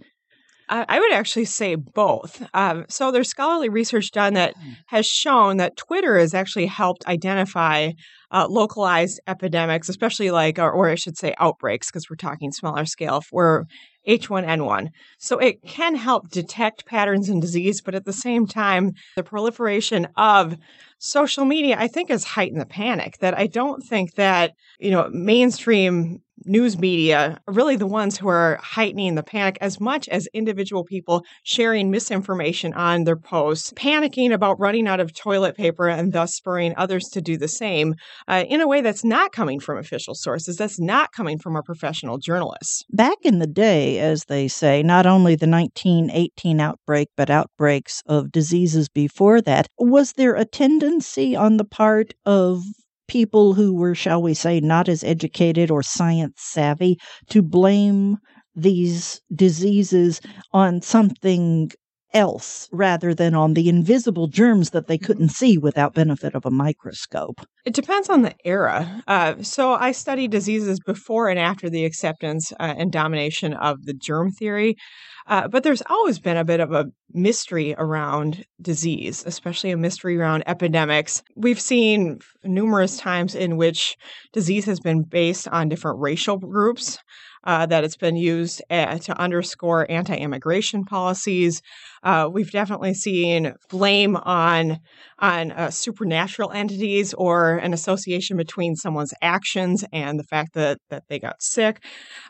I 0.68 0.99
would 0.99 1.12
actually 1.12 1.44
say 1.44 1.75
both. 1.75 2.42
Um, 2.54 2.87
so 2.88 3.11
there's 3.11 3.28
scholarly 3.28 3.68
research 3.68 4.11
done 4.11 4.35
that 4.35 4.54
has 4.87 5.06
shown 5.06 5.59
that 5.59 5.76
Twitter 5.76 6.18
has 6.18 6.35
actually 6.35 6.66
helped 6.66 7.06
identify 7.06 7.92
uh, 8.30 8.47
localized 8.49 9.21
epidemics, 9.28 9.88
especially 9.88 10.30
like, 10.30 10.59
or, 10.59 10.71
or 10.71 10.88
I 10.88 10.97
should 10.97 11.16
say, 11.16 11.35
outbreaks, 11.38 11.90
because 11.90 12.09
we're 12.11 12.16
talking 12.16 12.50
smaller 12.50 12.85
scale, 12.85 13.23
where 13.30 13.66
H1N1. 14.09 14.88
So 15.18 15.38
it 15.38 15.62
can 15.62 15.94
help 15.94 16.30
detect 16.30 16.87
patterns 16.87 17.28
in 17.28 17.40
disease, 17.40 17.80
but 17.80 17.94
at 17.94 18.04
the 18.04 18.12
same 18.12 18.47
time, 18.47 18.92
the 19.16 19.23
proliferation 19.23 20.09
of 20.16 20.56
social 20.99 21.44
media, 21.44 21.76
I 21.78 21.88
think, 21.88 22.11
has 22.11 22.25
heightened 22.25 22.61
the 22.61 22.66
panic. 22.66 23.18
That 23.18 23.38
I 23.38 23.47
don't 23.47 23.83
think 23.83 24.14
that, 24.14 24.52
you 24.78 24.90
know, 24.90 25.09
mainstream 25.12 26.21
news 26.47 26.79
media 26.79 27.39
are 27.47 27.55
really 27.55 27.77
the 27.77 27.87
ones 27.87 28.17
who 28.17 28.29
are 28.29 28.59
heightening 28.63 29.15
the 29.15 29.23
panic 29.23 29.59
as 29.61 29.81
much 29.81 30.09
as 30.09 30.29
individual 30.33 30.85
people 30.85 31.25
sharing 31.43 31.91
misinformation 31.91 32.73
on 32.75 33.05
their 33.05 33.17
posts, 33.17 33.73
panicking 33.73 34.33
about 34.33 34.59
running 34.59 34.87
out 34.87 35.01
of 35.01 35.15
toilet 35.15 35.57
paper 35.57 35.89
and 35.89 36.13
thus 36.13 36.35
spurring 36.35 36.75
others 36.77 37.09
to 37.09 37.21
do 37.21 37.37
the 37.37 37.49
same 37.49 37.95
uh, 38.29 38.45
in 38.49 38.61
a 38.61 38.69
way 38.69 38.81
that's 38.81 39.05
not 39.05 39.33
coming 39.33 39.61
from 39.61 39.79
official 39.79 40.15
sources, 40.15 40.57
that's 40.57 40.81
not 40.81 41.13
coming 41.13 41.39
from 41.39 41.57
our 41.57 41.63
professional 41.63 42.19
journalists. 42.19 42.85
Back 42.91 43.19
in 43.23 43.39
the 43.39 43.47
day, 43.47 43.99
as 43.99 44.25
they 44.25 44.49
say, 44.49 44.83
not 44.83 45.07
only 45.07 45.37
the 45.37 45.49
1918 45.49 46.61
outbreak, 46.61 47.09
but 47.17 47.31
outbreaks 47.31 48.03
of 48.07 48.33
diseases 48.33 48.89
before 48.89 49.41
that, 49.43 49.67
was 49.79 50.13
there 50.13 50.35
a 50.35 50.45
tendency 50.45 51.37
on 51.37 51.57
the 51.57 51.65
part 51.65 52.15
of 52.25 52.63
people 53.09 53.55
who 53.55 53.75
were, 53.75 53.95
shall 53.95 54.23
we 54.23 54.35
say, 54.35 54.61
not 54.61 54.89
as 54.89 55.05
educated 55.05 55.71
or 55.71 55.83
science 55.83 56.35
savvy 56.39 56.99
to 57.31 57.43
blame 57.43 58.19
these 58.55 59.21
diseases 59.35 60.21
on 60.53 60.81
something 60.81 61.71
else 62.13 62.69
rather 62.73 63.13
than 63.13 63.35
on 63.35 63.55
the 63.55 63.69
invisible 63.69 64.29
germs 64.29 64.71
that 64.71 64.87
they 64.87 64.97
couldn't 64.97 65.31
see 65.31 65.59
without 65.59 65.95
benefit 65.95 66.35
of 66.35 66.47
a 66.47 66.51
microscope. 66.51 67.41
It 67.67 67.75
depends 67.75 68.09
on 68.09 68.23
the 68.23 68.35
era. 68.45 69.03
Uh, 69.09 69.43
so 69.43 69.73
i 69.73 69.91
study 69.91 70.29
diseases 70.29 70.79
before 70.87 71.29
and 71.29 71.39
after 71.39 71.69
the 71.69 71.85
acceptance 71.85 72.53
uh, 72.53 72.75
and 72.79 72.93
domination 72.93 73.53
of 73.55 73.85
the 73.85 73.95
germ 73.95 74.31
theory 74.31 74.77
uh, 75.26 75.49
but 75.49 75.62
there's 75.62 75.83
always 75.88 76.19
been 76.19 76.37
a 76.37 76.45
bit 76.45 76.61
of 76.61 76.73
a 76.73 76.87
mystery 77.12 77.75
around 77.78 78.45
disease, 78.61 79.25
especially 79.26 79.71
a 79.71 79.76
mystery 79.76 80.19
around 80.19 80.45
epidemics. 80.47 81.23
We've 81.35 81.61
seen 81.61 82.19
numerous 82.43 82.99
times 82.99 83.35
in 83.35 83.57
which 83.57 83.97
disease 84.33 84.66
has 84.66 84.81
been 84.81 85.02
based 85.02 85.49
on 85.49 85.69
different 85.69 86.00
racial 86.00 86.37
groups 86.37 86.99
uh, 87.45 87.66
that 87.66 87.85
it's 87.85 87.97
been 87.97 88.16
used 88.16 88.62
uh, 88.71 88.99
to 88.99 89.19
underscore 89.19 89.90
anti 89.90 90.16
immigration 90.16 90.85
policies. 90.85 91.62
Uh, 92.05 92.29
we've 92.31 92.51
definitely 92.51 92.95
seen 92.95 93.55
blame 93.71 94.15
on, 94.17 94.79
on 95.19 95.51
uh, 95.53 95.71
supernatural 95.71 96.53
entities 96.53 97.15
or 97.15 97.57
an 97.57 97.73
association 97.73 98.37
between 98.37 98.77
someone's 98.77 99.15
actions 99.23 99.85
and 99.93 100.19
the 100.19 100.25
fact 100.25 100.55
that, 100.55 100.79
that 100.91 101.03
they 101.09 101.19
got 101.19 101.43
sick. 101.43 101.83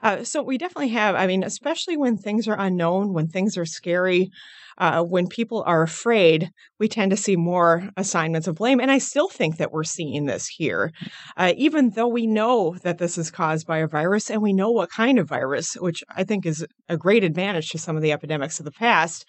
Uh, 0.03 0.25
so 0.25 0.43
we 0.43 0.57
definitely 0.57 0.89
have, 0.89 1.15
I 1.15 1.27
mean, 1.27 1.43
especially 1.43 1.97
when 1.97 2.17
things 2.17 2.49
are 2.49 2.59
unknown, 2.59 3.13
when 3.13 3.27
things 3.27 3.59
are 3.59 3.67
scary 3.67 4.31
uh, 4.79 5.03
when 5.03 5.27
people 5.27 5.63
are 5.67 5.83
afraid, 5.83 6.51
we 6.79 6.89
tend 6.89 7.11
to 7.11 7.17
see 7.17 7.37
more 7.37 7.91
assignments 7.97 8.49
of 8.49 8.57
blame. 8.57 8.81
And 8.81 8.91
I 8.91 8.99
still 8.99 9.29
think 9.29 9.57
that 9.57 9.73
we're 9.73 9.85
seeing 9.85 10.27
this 10.27 10.47
here, 10.47 10.93
uh, 11.37 11.53
even 11.57 11.91
though 11.91 12.09
we 12.09 12.27
know 12.27 12.77
that 12.83 12.99
this 12.99 13.17
is 13.17 13.31
caused 13.31 13.67
by 13.67 13.79
a 13.79 13.89
virus 13.89 14.31
and 14.31 14.43
we 14.43 14.53
know 14.53 14.71
what 14.71 14.91
kind 14.91 15.19
of 15.19 15.29
virus, 15.29 15.75
which 15.75 16.03
I 16.15 16.25
think 16.25 16.47
is 16.47 16.67
a 16.89 16.97
great 16.97 17.25
advantage 17.25 17.71
to 17.71 17.79
some 17.79 17.97
of 17.97 18.03
the 18.03 18.13
epidemics 18.13 18.59
of 18.59 18.65
the 18.65 18.73
past 18.73 19.25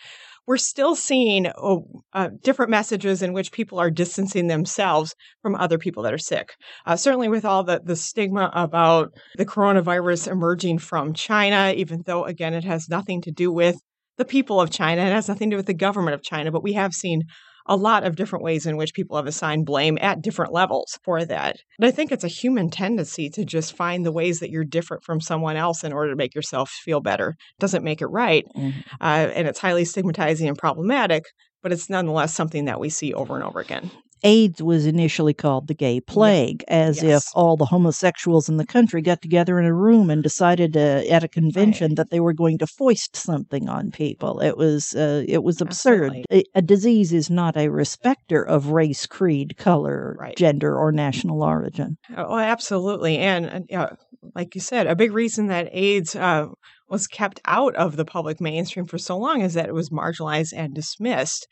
we're 0.48 0.58
still 0.58 0.96
seeing 0.96 1.48
oh, 1.58 2.04
uh, 2.14 2.30
different 2.42 2.70
messages 2.70 3.22
in 3.22 3.34
which 3.34 3.52
people 3.52 3.80
are 3.80 3.90
distancing 3.90 4.48
themselves 4.48 5.16
from 5.42 5.56
other 5.56 5.78
people 5.78 6.04
that 6.04 6.14
are 6.14 6.20
sick. 6.20 6.56
Uh, 6.86 6.96
certainly, 6.96 7.28
with 7.28 7.46
all 7.46 7.64
the, 7.64 7.82
the 7.84 7.96
stigma 7.96 8.52
about 8.54 9.14
the 9.38 9.46
coronavirus 9.46 10.32
emerging 10.32 10.80
from 10.80 11.14
China, 11.14 11.74
even 11.76 12.04
though, 12.06 12.26
again, 12.26 12.54
it 12.54 12.64
has 12.64 12.90
nothing 12.90 13.22
to 13.22 13.32
do 13.32 13.52
with 13.52 13.78
the 14.18 14.26
people 14.26 14.62
of 14.62 14.70
China. 14.70 15.02
It 15.02 15.14
has 15.14 15.28
nothing 15.28 15.50
to 15.50 15.56
do 15.56 15.58
with 15.58 15.66
the 15.66 15.74
government 15.74 16.16
of 16.16 16.24
China, 16.24 16.52
but 16.52 16.64
we 16.64 16.74
have 16.74 16.94
seen 16.94 17.24
a 17.68 17.76
lot 17.76 18.04
of 18.04 18.16
different 18.16 18.44
ways 18.44 18.66
in 18.66 18.78
which 18.78 18.94
people 18.94 19.18
have 19.18 19.28
assigned 19.28 19.66
blame 19.66 19.98
at 20.02 20.22
different 20.22 20.54
levels 20.54 21.00
for 21.04 21.26
that. 21.26 21.58
But 21.80 21.88
I 21.88 21.92
think 21.92 22.12
it's 22.12 22.24
a 22.24 22.30
human 22.30 22.70
tendency 22.70 23.30
to 23.32 23.46
just 23.46 23.76
find 23.76 24.06
the 24.06 24.12
ways 24.12 24.40
that 24.40 24.50
you're 24.50 24.64
different 24.64 25.04
from 25.04 25.20
someone 25.22 25.56
else 25.56 25.84
in 25.84 25.94
order 25.94 26.12
to 26.12 26.16
make 26.16 26.36
yourself 26.36 26.70
feel 26.70 27.02
better. 27.02 27.30
It 27.30 27.60
doesn't 27.60 27.84
make 27.84 28.02
it 28.02 28.08
right. 28.08 28.46
Mm-hmm. 28.56 28.80
Uh, 29.02 29.32
and 29.34 29.48
it's 29.48 29.60
highly 29.60 29.86
stigmatizing 29.86 30.48
and 30.48 30.58
problematic, 30.58 31.26
but 31.64 31.72
it's 31.72 31.90
nonetheless 31.90 32.34
something 32.34 32.66
that 32.66 32.80
we 32.80 32.90
see 32.90 33.14
over 33.14 33.36
and 33.36 33.44
over 33.44 33.60
again. 33.60 33.90
AIDS 34.26 34.62
was 34.62 34.88
initially 34.88 35.36
called 35.36 35.68
the 35.68 35.76
gay 35.76 36.02
plague, 36.02 36.64
as 36.68 37.04
yes. 37.04 37.28
if 37.28 37.32
all 37.36 37.56
the 37.56 37.66
homosexuals 37.66 38.50
in 38.50 38.58
the 38.58 38.66
country 38.66 39.04
got 39.04 39.22
together 39.22 39.60
in 39.60 39.66
a 39.66 39.74
room 39.74 40.10
and 40.10 40.24
decided 40.24 40.76
uh, 40.76 41.04
at 41.10 41.24
a 41.24 41.28
convention 41.28 41.92
right. 41.92 41.98
that 41.98 42.10
they 42.10 42.20
were 42.20 42.34
going 42.34 42.58
to 42.58 42.66
foist 42.66 43.16
something 43.16 43.70
on 43.70 43.92
people. 43.92 44.40
It 44.40 44.58
was 44.58 44.96
uh, 44.96 45.24
it 45.28 45.44
was 45.44 45.62
absurd. 45.62 46.26
A, 46.32 46.44
a, 46.56 46.62
disease 46.64 47.14
is 47.14 47.30
not 47.30 47.56
a 47.56 47.70
respecter 47.70 48.42
of 48.42 48.70
race, 48.70 49.06
creed, 49.06 49.58
color, 49.58 50.18
right. 50.20 50.36
gender, 50.36 50.76
or 50.76 50.92
national 50.92 51.44
origin. 51.44 51.98
Oh, 52.18 52.40
absolutely, 52.40 53.20
and 53.20 53.72
uh, 53.72 53.90
like 54.34 54.56
you 54.56 54.62
said, 54.62 54.88
a 54.88 54.96
big 54.96 55.14
reason 55.14 55.48
that 55.48 55.70
AIDS 55.72 56.16
uh, 56.16 56.48
was 56.90 57.06
kept 57.06 57.40
out 57.46 57.76
of 57.76 57.96
the 57.96 58.06
public 58.06 58.42
mainstream 58.42 58.86
for 58.86 58.98
so 58.98 59.18
long 59.20 59.42
is 59.42 59.54
that 59.54 59.70
it 59.70 59.76
was 59.76 59.92
marginalized 59.92 60.54
and 60.56 60.74
dismissed 60.74 61.48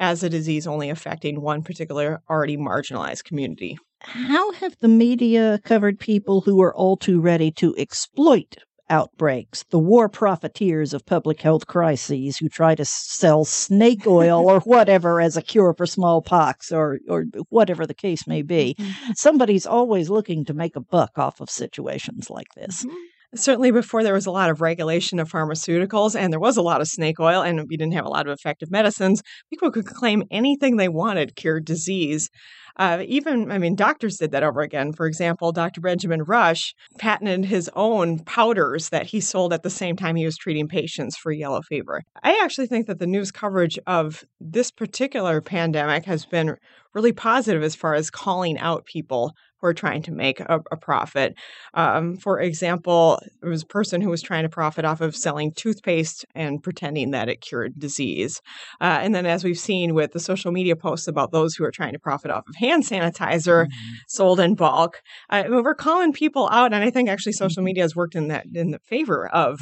as 0.00 0.22
a 0.22 0.28
disease 0.28 0.66
only 0.66 0.90
affecting 0.90 1.40
one 1.40 1.62
particular 1.62 2.22
already 2.28 2.56
marginalized 2.56 3.24
community. 3.24 3.78
How 4.00 4.52
have 4.52 4.76
the 4.80 4.88
media 4.88 5.60
covered 5.64 5.98
people 5.98 6.42
who 6.42 6.60
are 6.60 6.74
all 6.74 6.96
too 6.96 7.20
ready 7.20 7.50
to 7.52 7.74
exploit 7.78 8.56
outbreaks, 8.90 9.64
the 9.70 9.78
war 9.78 10.10
profiteers 10.10 10.92
of 10.92 11.06
public 11.06 11.40
health 11.40 11.66
crises 11.66 12.36
who 12.36 12.50
try 12.50 12.74
to 12.74 12.84
sell 12.84 13.44
snake 13.46 14.06
oil 14.06 14.48
or 14.48 14.60
whatever 14.64 15.22
as 15.22 15.38
a 15.38 15.42
cure 15.42 15.72
for 15.72 15.86
smallpox 15.86 16.70
or, 16.70 16.98
or 17.08 17.24
whatever 17.48 17.86
the 17.86 17.94
case 17.94 18.26
may 18.26 18.42
be. 18.42 18.76
Mm-hmm. 18.78 19.12
Somebody's 19.16 19.64
always 19.64 20.10
looking 20.10 20.44
to 20.44 20.54
make 20.54 20.76
a 20.76 20.80
buck 20.80 21.18
off 21.18 21.40
of 21.40 21.48
situations 21.48 22.28
like 22.28 22.48
this. 22.54 22.84
Mm-hmm 22.84 22.96
certainly 23.36 23.70
before 23.70 24.02
there 24.02 24.14
was 24.14 24.26
a 24.26 24.30
lot 24.30 24.50
of 24.50 24.60
regulation 24.60 25.18
of 25.18 25.30
pharmaceuticals 25.30 26.18
and 26.18 26.32
there 26.32 26.40
was 26.40 26.56
a 26.56 26.62
lot 26.62 26.80
of 26.80 26.88
snake 26.88 27.20
oil 27.20 27.42
and 27.42 27.66
we 27.68 27.76
didn't 27.76 27.94
have 27.94 28.04
a 28.04 28.10
lot 28.10 28.26
of 28.26 28.32
effective 28.32 28.70
medicines, 28.70 29.22
people 29.50 29.70
could 29.70 29.86
claim 29.86 30.22
anything 30.30 30.76
they 30.76 30.88
wanted 30.88 31.36
cured 31.36 31.64
disease. 31.64 32.30
Uh, 32.76 33.04
even, 33.06 33.52
I 33.52 33.58
mean, 33.58 33.76
doctors 33.76 34.16
did 34.16 34.32
that 34.32 34.42
over 34.42 34.60
again. 34.60 34.92
For 34.92 35.06
example, 35.06 35.52
Dr. 35.52 35.80
Benjamin 35.80 36.24
Rush 36.24 36.74
patented 36.98 37.44
his 37.44 37.70
own 37.76 38.18
powders 38.24 38.88
that 38.88 39.06
he 39.06 39.20
sold 39.20 39.52
at 39.52 39.62
the 39.62 39.70
same 39.70 39.96
time 39.96 40.16
he 40.16 40.24
was 40.24 40.36
treating 40.36 40.66
patients 40.66 41.16
for 41.16 41.30
yellow 41.30 41.62
fever. 41.62 42.02
I 42.22 42.40
actually 42.42 42.66
think 42.66 42.86
that 42.88 42.98
the 42.98 43.06
news 43.06 43.30
coverage 43.30 43.78
of 43.86 44.24
this 44.40 44.72
particular 44.72 45.40
pandemic 45.40 46.04
has 46.06 46.26
been 46.26 46.56
really 46.94 47.12
positive 47.12 47.62
as 47.62 47.76
far 47.76 47.94
as 47.94 48.10
calling 48.10 48.58
out 48.58 48.86
people 48.86 49.32
who 49.64 49.68
are 49.68 49.74
trying 49.74 50.02
to 50.02 50.12
make 50.12 50.40
a, 50.40 50.60
a 50.70 50.76
profit. 50.76 51.34
Um, 51.72 52.16
for 52.16 52.38
example, 52.38 53.18
there 53.40 53.48
was 53.48 53.62
a 53.62 53.66
person 53.66 54.02
who 54.02 54.10
was 54.10 54.20
trying 54.20 54.42
to 54.42 54.48
profit 54.50 54.84
off 54.84 55.00
of 55.00 55.16
selling 55.16 55.52
toothpaste 55.52 56.26
and 56.34 56.62
pretending 56.62 57.12
that 57.12 57.30
it 57.30 57.40
cured 57.40 57.78
disease. 57.78 58.42
Uh, 58.80 58.98
and 59.00 59.14
then, 59.14 59.24
as 59.24 59.42
we've 59.42 59.58
seen 59.58 59.94
with 59.94 60.12
the 60.12 60.20
social 60.20 60.52
media 60.52 60.76
posts 60.76 61.08
about 61.08 61.32
those 61.32 61.54
who 61.54 61.64
are 61.64 61.70
trying 61.70 61.94
to 61.94 61.98
profit 61.98 62.30
off 62.30 62.44
of 62.46 62.54
hand 62.56 62.84
sanitizer 62.84 63.64
mm-hmm. 63.64 63.94
sold 64.06 64.38
in 64.38 64.54
bulk, 64.54 65.00
uh, 65.30 65.44
we're 65.48 65.74
calling 65.74 66.12
people 66.12 66.46
out. 66.52 66.74
And 66.74 66.84
I 66.84 66.90
think 66.90 67.08
actually 67.08 67.32
social 67.32 67.60
mm-hmm. 67.60 67.64
media 67.64 67.84
has 67.84 67.96
worked 67.96 68.14
in 68.14 68.28
that 68.28 68.44
in 68.52 68.70
the 68.70 68.80
favor 68.80 69.26
of 69.28 69.60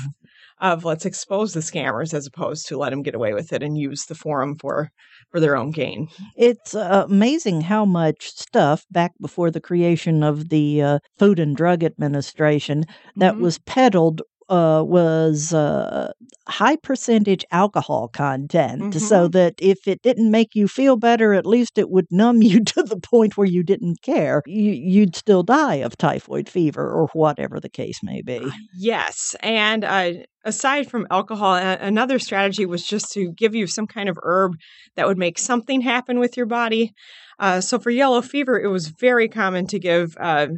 of 0.60 0.84
let's 0.84 1.04
expose 1.04 1.54
the 1.54 1.60
scammers 1.60 2.14
as 2.14 2.26
opposed 2.26 2.68
to 2.68 2.78
let 2.78 2.90
them 2.90 3.02
get 3.02 3.16
away 3.16 3.34
with 3.34 3.52
it 3.52 3.64
and 3.64 3.76
use 3.76 4.04
the 4.06 4.14
forum 4.14 4.56
for 4.56 4.90
for 5.32 5.40
their 5.40 5.56
own 5.56 5.72
gain. 5.72 6.08
It's 6.36 6.74
uh, 6.74 7.06
amazing 7.08 7.62
how 7.62 7.84
much 7.84 8.30
stuff 8.30 8.86
back 8.90 9.12
before 9.20 9.50
the 9.50 9.60
creation 9.60 10.22
of 10.22 10.50
the 10.50 10.82
uh, 10.82 10.98
Food 11.18 11.40
and 11.40 11.56
Drug 11.56 11.82
Administration 11.82 12.84
that 13.16 13.34
mm-hmm. 13.34 13.42
was 13.42 13.58
peddled 13.58 14.22
uh, 14.52 14.82
was 14.82 15.54
uh, 15.54 16.12
high 16.46 16.76
percentage 16.76 17.42
alcohol 17.52 18.06
content, 18.08 18.82
mm-hmm. 18.82 18.98
so 18.98 19.26
that 19.28 19.54
if 19.58 19.88
it 19.88 20.02
didn't 20.02 20.30
make 20.30 20.54
you 20.54 20.68
feel 20.68 20.96
better, 20.96 21.32
at 21.32 21.46
least 21.46 21.78
it 21.78 21.88
would 21.88 22.06
numb 22.10 22.42
you 22.42 22.62
to 22.62 22.82
the 22.82 23.00
point 23.00 23.38
where 23.38 23.46
you 23.46 23.62
didn't 23.62 24.02
care. 24.02 24.42
You, 24.44 25.00
would 25.00 25.16
still 25.16 25.42
die 25.42 25.76
of 25.76 25.96
typhoid 25.96 26.50
fever 26.50 26.86
or 26.86 27.06
whatever 27.14 27.60
the 27.60 27.70
case 27.70 28.00
may 28.02 28.20
be. 28.20 28.40
Uh, 28.40 28.50
yes, 28.76 29.34
and 29.40 29.84
uh, 29.84 30.12
aside 30.44 30.90
from 30.90 31.06
alcohol, 31.10 31.54
another 31.54 32.18
strategy 32.18 32.66
was 32.66 32.86
just 32.86 33.10
to 33.12 33.32
give 33.32 33.54
you 33.54 33.66
some 33.66 33.86
kind 33.86 34.10
of 34.10 34.18
herb 34.22 34.52
that 34.96 35.06
would 35.06 35.18
make 35.18 35.38
something 35.38 35.80
happen 35.80 36.18
with 36.18 36.36
your 36.36 36.46
body. 36.46 36.92
Uh, 37.38 37.62
so 37.62 37.78
for 37.78 37.88
yellow 37.88 38.20
fever, 38.20 38.60
it 38.60 38.68
was 38.68 38.88
very 38.88 39.28
common 39.28 39.66
to 39.68 39.78
give 39.78 40.14
uh, 40.20 40.48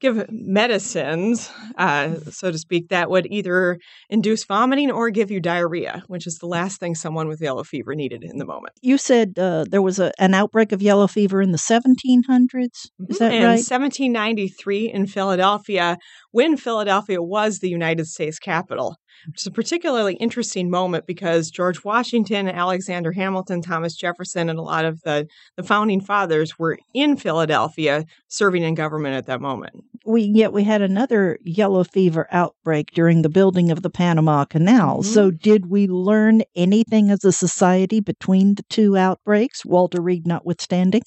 give 0.00 0.26
medicines, 0.30 1.50
uh, 1.78 2.16
so 2.30 2.50
to 2.50 2.58
speak, 2.58 2.88
that 2.88 3.10
would 3.10 3.26
either 3.30 3.78
induce 4.08 4.44
vomiting 4.44 4.90
or 4.90 5.10
give 5.10 5.30
you 5.30 5.40
diarrhea, 5.40 6.02
which 6.06 6.26
is 6.26 6.38
the 6.38 6.46
last 6.46 6.80
thing 6.80 6.94
someone 6.94 7.28
with 7.28 7.40
yellow 7.40 7.64
fever 7.64 7.94
needed 7.94 8.22
in 8.22 8.38
the 8.38 8.44
moment. 8.44 8.74
You 8.82 8.98
said 8.98 9.38
uh, 9.38 9.64
there 9.68 9.82
was 9.82 9.98
a, 9.98 10.12
an 10.18 10.34
outbreak 10.34 10.72
of 10.72 10.82
yellow 10.82 11.06
fever 11.06 11.40
in 11.40 11.52
the 11.52 11.58
1700s. 11.58 12.88
Is 13.08 13.18
that 13.18 13.32
in 13.32 13.42
right? 13.42 13.56
1793 13.56 14.92
in 14.92 15.06
Philadelphia, 15.06 15.98
when 16.30 16.56
Philadelphia 16.56 17.22
was 17.22 17.58
the 17.58 17.70
United 17.70 18.06
States 18.06 18.38
capital. 18.38 18.96
Which 19.26 19.40
is 19.42 19.46
a 19.46 19.50
particularly 19.50 20.14
interesting 20.16 20.70
moment 20.70 21.06
because 21.06 21.50
George 21.50 21.84
Washington, 21.84 22.48
Alexander 22.48 23.12
Hamilton, 23.12 23.62
Thomas 23.62 23.94
Jefferson, 23.96 24.48
and 24.48 24.58
a 24.58 24.62
lot 24.62 24.84
of 24.84 25.02
the, 25.02 25.26
the 25.56 25.62
founding 25.62 26.00
fathers 26.00 26.58
were 26.58 26.78
in 26.94 27.16
Philadelphia 27.16 28.04
serving 28.28 28.62
in 28.62 28.74
government 28.74 29.14
at 29.16 29.26
that 29.26 29.40
moment. 29.40 29.74
we 30.04 30.22
yet 30.22 30.52
we 30.52 30.62
had 30.62 30.82
another 30.82 31.38
yellow 31.42 31.82
fever 31.82 32.28
outbreak 32.30 32.90
during 32.92 33.22
the 33.22 33.28
building 33.28 33.70
of 33.72 33.82
the 33.82 33.90
Panama 33.90 34.44
Canal. 34.44 34.98
Mhm. 35.02 35.04
So 35.04 35.30
did 35.30 35.66
we 35.66 35.86
learn 35.88 36.42
anything 36.54 37.10
as 37.10 37.24
a 37.24 37.32
society 37.32 38.00
between 38.00 38.54
the 38.54 38.62
two 38.70 38.96
outbreaks, 38.96 39.64
Walter 39.64 40.00
Reed 40.00 40.26
notwithstanding? 40.26 41.02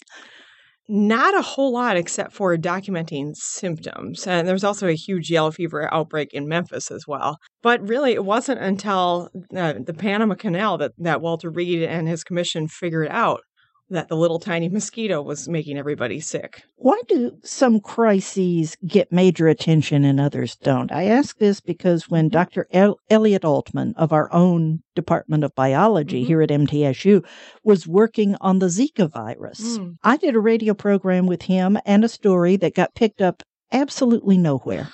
Not 0.91 1.38
a 1.38 1.43
whole 1.43 1.72
lot 1.72 1.98
except 1.98 2.34
for 2.34 2.58
documenting 2.58 3.36
symptoms. 3.36 4.25
And 4.25 4.48
there 4.48 4.55
was 4.55 4.63
also 4.63 4.88
a 4.88 4.96
huge 4.96 5.29
yellow 5.29 5.51
fever 5.51 5.88
outbreak 5.93 6.34
in 6.34 6.48
Memphis 6.48 6.89
as 6.89 7.05
well. 7.08 7.38
But 7.62 7.88
really, 7.88 8.13
it 8.13 8.25
wasn't 8.25 8.60
until 8.60 9.29
uh, 9.55 9.75
the 9.86 9.93
Panama 9.93 10.34
Canal 10.34 10.79
that, 10.79 10.93
that 10.98 11.22
Walter 11.22 11.51
Reed 11.51 11.84
and 11.84 12.08
his 12.08 12.24
commission 12.24 12.67
figured 12.67 13.10
out 13.12 13.41
that 13.89 14.08
the 14.08 14.15
little 14.15 14.39
tiny 14.39 14.69
mosquito 14.69 15.22
was 15.22 15.50
making 15.50 15.77
everybody 15.77 16.19
sick. 16.19 16.63
Why 16.75 17.00
do 17.08 17.31
some 17.43 17.79
crises 17.79 18.77
get 18.86 19.12
major 19.12 19.48
attention 19.48 20.03
and 20.05 20.19
others 20.19 20.55
don't? 20.58 20.91
I 20.91 21.05
ask 21.05 21.38
this 21.39 21.60
because 21.60 22.10
when 22.10 22.29
Dr. 22.29 22.67
El- 22.72 23.00
Elliot 23.10 23.43
Altman 23.43 23.93
of 23.98 24.13
our 24.13 24.31
own 24.34 24.81
Department 24.96 25.43
of 25.43 25.55
Biology 25.55 26.24
Mhm. 26.24 26.27
here 26.27 26.41
at 26.41 26.51
MTSU 26.51 27.24
was 27.63 27.88
working 27.88 28.36
on 28.41 28.60
the 28.60 28.67
Zika 28.67 29.12
virus, 29.12 29.77
Mm. 29.77 29.96
I 30.03 30.17
did 30.17 30.36
a 30.36 30.39
radio 30.39 30.74
program 30.74 31.25
with 31.25 31.43
him 31.43 31.77
and 31.86 32.03
a 32.03 32.10
story 32.10 32.55
that 32.58 32.75
got 32.75 32.96
picked 32.96 33.22
up 33.22 33.43
absolutely 33.72 34.38
nowhere. 34.38 34.89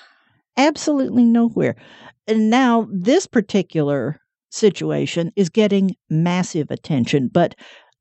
Absolutely 0.57 1.25
nowhere. 1.25 1.75
And 2.27 2.49
now 2.49 2.87
this 2.91 3.27
particular 3.27 4.19
situation 4.49 5.31
is 5.35 5.49
getting 5.49 5.95
massive 6.09 6.71
attention, 6.71 7.29
but 7.31 7.55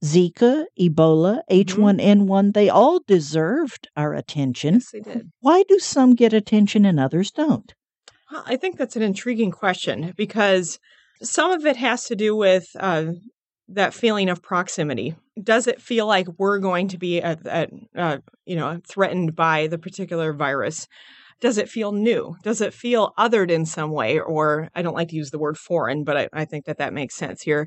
Zika, 0.05 0.67
Ebola, 0.79 1.41
H1N1, 1.51 2.53
they 2.53 2.69
all 2.69 3.01
deserved 3.01 3.89
our 3.97 4.13
attention. 4.13 4.75
Yes, 4.75 4.91
they 4.91 5.01
did. 5.01 5.31
Why 5.41 5.63
do 5.67 5.79
some 5.79 6.15
get 6.15 6.35
attention 6.35 6.85
and 6.85 7.01
others 7.01 7.31
don't? 7.31 7.73
I 8.47 8.57
think 8.57 8.77
that's 8.77 8.97
an 8.97 9.03
intriguing 9.03 9.51
question 9.51 10.13
because 10.17 10.79
some 11.23 11.53
of 11.53 11.65
it 11.65 11.77
has 11.77 12.05
to 12.05 12.17
do 12.17 12.37
with 12.37 12.69
uh, 12.79 13.13
that 13.69 13.95
feeling 13.95 14.29
of 14.29 14.43
proximity. 14.43 15.15
Does 15.43 15.67
it 15.67 15.81
feel 15.81 16.07
like 16.07 16.27
we're 16.39 16.59
going 16.59 16.89
to 16.89 16.99
be 16.99 17.23
at, 17.23 17.47
at 17.47 17.71
uh, 17.97 18.19
you 18.45 18.57
know 18.57 18.81
threatened 18.87 19.35
by 19.35 19.69
the 19.69 19.79
particular 19.79 20.33
virus? 20.33 20.87
Does 21.41 21.59
it 21.59 21.69
feel 21.69 21.93
new? 21.93 22.37
Does 22.43 22.61
it 22.61 22.73
feel 22.73 23.13
othered 23.19 23.51
in 23.51 23.67
some 23.67 23.91
way? 23.91 24.19
Or 24.19 24.69
I 24.75 24.83
don't 24.83 24.95
like 24.95 25.09
to 25.09 25.17
use 25.17 25.31
the 25.31 25.39
word 25.39 25.59
foreign, 25.59 26.05
but 26.05 26.17
I, 26.17 26.29
I 26.33 26.45
think 26.45 26.65
that 26.67 26.79
that 26.79 26.93
makes 26.93 27.15
sense 27.15 27.43
here. 27.43 27.67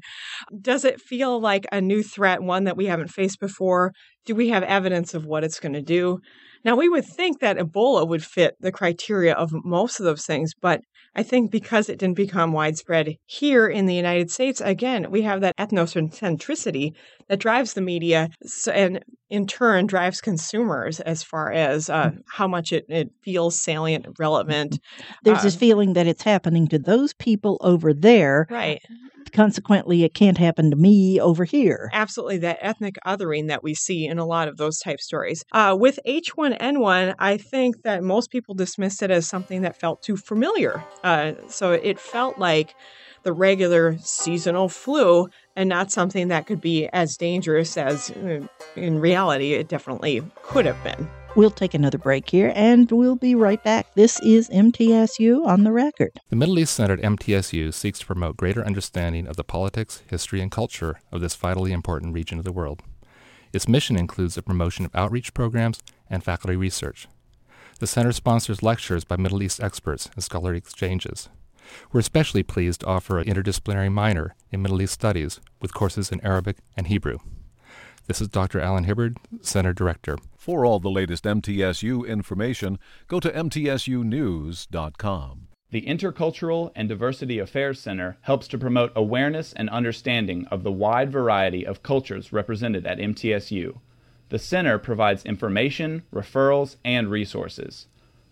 Does 0.59 0.86
it 0.86 1.01
feel 1.01 1.39
like 1.39 1.65
a 1.71 1.81
new 1.81 2.03
threat, 2.03 2.41
one 2.41 2.63
that 2.63 2.77
we 2.77 2.86
haven't 2.86 3.09
faced 3.09 3.39
before? 3.39 3.93
Do 4.25 4.36
we 4.36 4.50
have 4.50 4.63
evidence 4.63 5.13
of 5.13 5.25
what 5.25 5.43
it's 5.43 5.59
going 5.59 5.74
to 5.74 5.81
do? 5.81 6.19
Now, 6.63 6.75
we 6.75 6.89
would 6.89 7.05
think 7.05 7.39
that 7.39 7.57
Ebola 7.57 8.07
would 8.07 8.24
fit 8.24 8.55
the 8.59 8.71
criteria 8.71 9.33
of 9.33 9.51
most 9.63 10.00
of 10.00 10.05
those 10.05 10.25
things, 10.25 10.53
but 10.59 10.81
I 11.17 11.24
think 11.24 11.50
because 11.50 11.89
it 11.89 11.97
didn't 11.97 12.15
become 12.15 12.53
widespread 12.53 13.15
here 13.25 13.67
in 13.67 13.88
the 13.88 13.95
United 13.95 14.29
States, 14.29 14.62
again, 14.62 15.09
we 15.09 15.24
have 15.24 15.41
that 15.41 15.55
ethnocentricity 15.57 16.93
that 17.27 17.39
drives 17.39 17.74
the 17.74 17.81
media 17.81 18.29
and 18.71 19.03
in 19.29 19.47
turn 19.47 19.88
drives 19.88 20.21
consumers 20.21 21.00
as 21.00 21.24
far 21.24 21.51
as 21.51 21.89
uh, 21.89 22.12
how 22.31 22.47
much 22.47 22.71
it, 22.71 22.86
it 22.88 23.09
feels 23.24 23.59
salient, 23.59 24.05
relevant. 24.19 24.79
There's 25.24 25.39
Uh, 25.39 25.43
this 25.43 25.55
feeling 25.55 25.93
that 25.93 26.07
it's 26.07 26.24
happening 26.24 26.67
to 26.67 26.79
those 26.79 27.13
people 27.13 27.57
over 27.62 27.93
there. 27.93 28.47
Right. 28.50 28.79
Consequently, 29.31 30.03
it 30.03 30.13
can't 30.13 30.38
happen 30.38 30.69
to 30.72 30.75
me 30.75 31.19
over 31.19 31.43
here. 31.43 31.89
absolutely 31.93 32.38
that 32.39 32.57
ethnic 32.62 32.96
othering 33.05 33.48
that 33.48 33.63
we 33.63 33.74
see 33.74 34.05
in 34.05 34.17
a 34.17 34.25
lot 34.25 34.48
of 34.48 34.57
those 34.57 34.79
type 34.79 35.00
stories. 35.00 35.43
Uh, 35.51 35.75
with 35.79 36.00
H1N1, 36.05 37.15
I 37.19 37.38
think 37.38 37.84
that 37.84 38.03
most 38.03 38.31
people 38.31 38.55
dismissed 38.55 39.01
it 39.01 39.12
as 39.12 39.27
something 39.27 39.62
that 39.62 39.75
felt 39.77 40.01
too 40.01 40.17
familiar. 40.17 40.84
Uh, 41.03 41.34
so 41.48 41.72
it 41.72 42.00
felt 42.00 42.38
like 42.38 42.75
the 43.24 43.33
regular 43.33 43.98
seasonal 44.00 44.70
flu 44.70 45.27
and 45.55 45.70
not 45.70 45.92
something 45.92 46.29
that 46.29 46.46
could 46.46 46.61
be 46.61 46.87
as 46.94 47.18
dangerous 47.18 47.77
as 47.77 48.11
uh, 48.11 48.40
in 48.75 49.00
reality 49.00 49.53
it 49.53 49.68
definitely 49.68 50.22
could 50.44 50.66
have 50.66 50.81
been. 50.83 51.09
We'll 51.37 51.51
take 51.51 51.75
another 51.75 52.00
break 52.00 52.27
here 52.31 52.51
and 52.55 52.89
we'll 52.89 53.15
be 53.15 53.35
right 53.35 53.63
back. 53.63 53.93
This 53.93 54.19
is 54.21 54.50
MTSU 54.50 55.45
on 55.45 55.65
the 55.65 55.71
record. 55.71 56.19
The 56.31 56.35
Middle 56.35 56.57
East 56.57 56.73
Center 56.73 56.95
at 56.95 57.01
MTSU 57.01 57.71
seeks 57.75 58.00
to 58.00 58.07
promote 58.07 58.37
greater 58.37 58.65
understanding 58.65 59.27
of 59.27 59.35
the 59.35 59.43
politics, 59.43 60.01
history, 60.09 60.41
and 60.41 60.50
culture 60.50 61.00
of 61.11 61.21
this 61.21 61.35
vitally 61.35 61.73
important 61.73 62.15
region 62.15 62.39
of 62.39 62.43
the 62.43 62.51
world. 62.51 62.81
Its 63.53 63.67
mission 63.67 63.95
includes 63.95 64.33
the 64.33 64.41
promotion 64.41 64.83
of 64.83 64.95
outreach 64.95 65.31
programs 65.35 65.83
and 66.09 66.23
faculty 66.23 66.55
research. 66.55 67.07
The 67.77 67.85
center 67.85 68.13
sponsors 68.13 68.63
lectures 68.63 69.03
by 69.03 69.17
Middle 69.17 69.43
East 69.43 69.61
experts 69.61 70.09
and 70.15 70.23
scholarly 70.23 70.57
exchanges. 70.57 71.29
We're 71.91 72.00
especially 72.00 72.41
pleased 72.41 72.81
to 72.81 72.87
offer 72.87 73.19
an 73.19 73.27
interdisciplinary 73.27 73.91
minor 73.91 74.33
in 74.51 74.63
Middle 74.63 74.81
East 74.81 74.93
Studies 74.93 75.39
with 75.61 75.75
courses 75.75 76.11
in 76.11 76.19
Arabic 76.25 76.57
and 76.75 76.87
Hebrew. 76.87 77.19
This 78.07 78.21
is 78.21 78.27
Dr. 78.27 78.59
Allen 78.59 78.85
Hibbard, 78.85 79.17
Center 79.41 79.73
Director. 79.73 80.17
For 80.48 80.66
all 80.66 80.79
the 80.79 80.90
latest 80.90 81.25
MTSU 81.25 82.07
information, 82.07 82.79
go 83.10 83.20
to 83.20 83.29
MTSUnews.com. 83.29 85.48
The 85.72 85.81
Intercultural 85.81 86.72
and 86.74 86.88
Diversity 86.88 87.38
Affairs 87.38 87.81
Center 87.81 88.18
helps 88.22 88.48
to 88.48 88.57
promote 88.57 88.94
awareness 88.96 89.51
and 89.51 89.70
understanding 89.70 90.46
of 90.46 90.64
the 90.64 90.72
wide 90.72 91.12
variety 91.12 91.68
of 91.68 91.83
cultures 91.83 92.31
represented 92.31 92.88
at 92.88 92.98
MTSU. 92.98 93.81
The 94.29 94.40
center 94.40 94.79
provides 94.79 95.25
information, 95.25 96.03
referrals, 96.14 96.77
and 96.86 97.12
resources. 97.12 97.88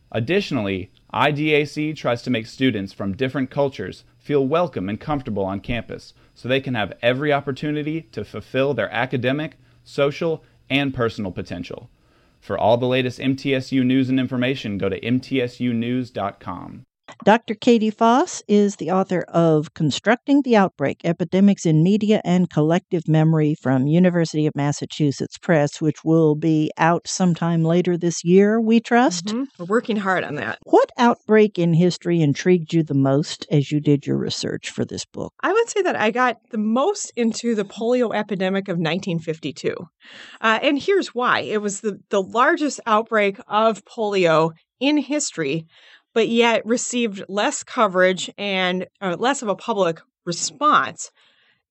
Additionally, 0.10 0.91
IDAC 1.13 1.97
tries 1.97 2.21
to 2.21 2.30
make 2.30 2.45
students 2.45 2.93
from 2.93 3.17
different 3.17 3.49
cultures 3.49 4.06
feel 4.19 4.47
welcome 4.47 4.88
and 4.88 5.01
comfortable 5.01 5.43
on 5.43 5.60
campus 5.60 6.13
so 6.34 6.47
they 6.47 6.62
can 6.62 6.75
have 6.75 6.97
every 7.01 7.34
opportunity 7.34 8.04
to 8.13 8.23
fulfill 8.23 8.73
their 8.73 8.89
academic, 8.93 9.58
social, 9.84 10.45
and 10.69 10.93
personal 10.93 11.34
potential. 11.34 11.89
For 12.45 12.60
all 12.60 12.77
the 12.77 12.86
latest 12.86 13.17
MTSU 13.17 13.84
news 13.84 14.08
and 14.08 14.19
information, 14.19 14.77
go 14.77 14.88
to 14.88 14.99
MTSUnews.com. 14.99 16.86
Dr. 17.23 17.55
Katie 17.55 17.91
Foss 17.91 18.43
is 18.47 18.75
the 18.75 18.91
author 18.91 19.21
of 19.29 19.73
Constructing 19.73 20.41
the 20.41 20.55
Outbreak 20.55 21.01
Epidemics 21.03 21.65
in 21.65 21.83
Media 21.83 22.21
and 22.23 22.49
Collective 22.49 23.07
Memory 23.07 23.55
from 23.61 23.87
University 23.87 24.45
of 24.45 24.55
Massachusetts 24.55 25.37
Press, 25.37 25.79
which 25.79 26.03
will 26.03 26.35
be 26.35 26.71
out 26.77 27.07
sometime 27.07 27.63
later 27.63 27.97
this 27.97 28.23
year, 28.23 28.59
we 28.59 28.79
trust. 28.79 29.27
Mhm. 29.27 29.47
We're 29.59 29.65
working 29.65 29.97
hard 29.97 30.23
on 30.23 30.35
that. 30.35 30.59
What 30.63 30.91
outbreak 30.97 31.57
in 31.57 31.73
history 31.73 32.21
intrigued 32.21 32.73
you 32.73 32.83
the 32.83 32.93
most 32.93 33.45
as 33.51 33.71
you 33.71 33.79
did 33.79 34.05
your 34.05 34.17
research 34.17 34.69
for 34.69 34.85
this 34.85 35.05
book? 35.05 35.33
I 35.41 35.53
would 35.53 35.69
say 35.69 35.81
that 35.83 35.95
I 35.95 36.11
got 36.11 36.37
the 36.51 36.57
most 36.57 37.11
into 37.15 37.55
the 37.55 37.65
polio 37.65 38.13
epidemic 38.13 38.67
of 38.67 38.77
1952. 38.77 39.75
Uh, 40.41 40.59
and 40.61 40.79
here's 40.79 41.09
why 41.15 41.39
it 41.39 41.61
was 41.61 41.81
the, 41.81 41.99
the 42.09 42.21
largest 42.21 42.79
outbreak 42.85 43.37
of 43.47 43.83
polio 43.85 44.51
in 44.79 44.97
history, 44.97 45.65
but 46.15 46.30
yet 46.30 46.65
received 46.65 47.23
less 47.30 47.62
coverage 47.62 48.32
and 48.39 48.88
uh, 49.01 49.15
less 49.19 49.43
of 49.43 49.49
a 49.49 49.56
public 49.56 50.01
response 50.25 51.12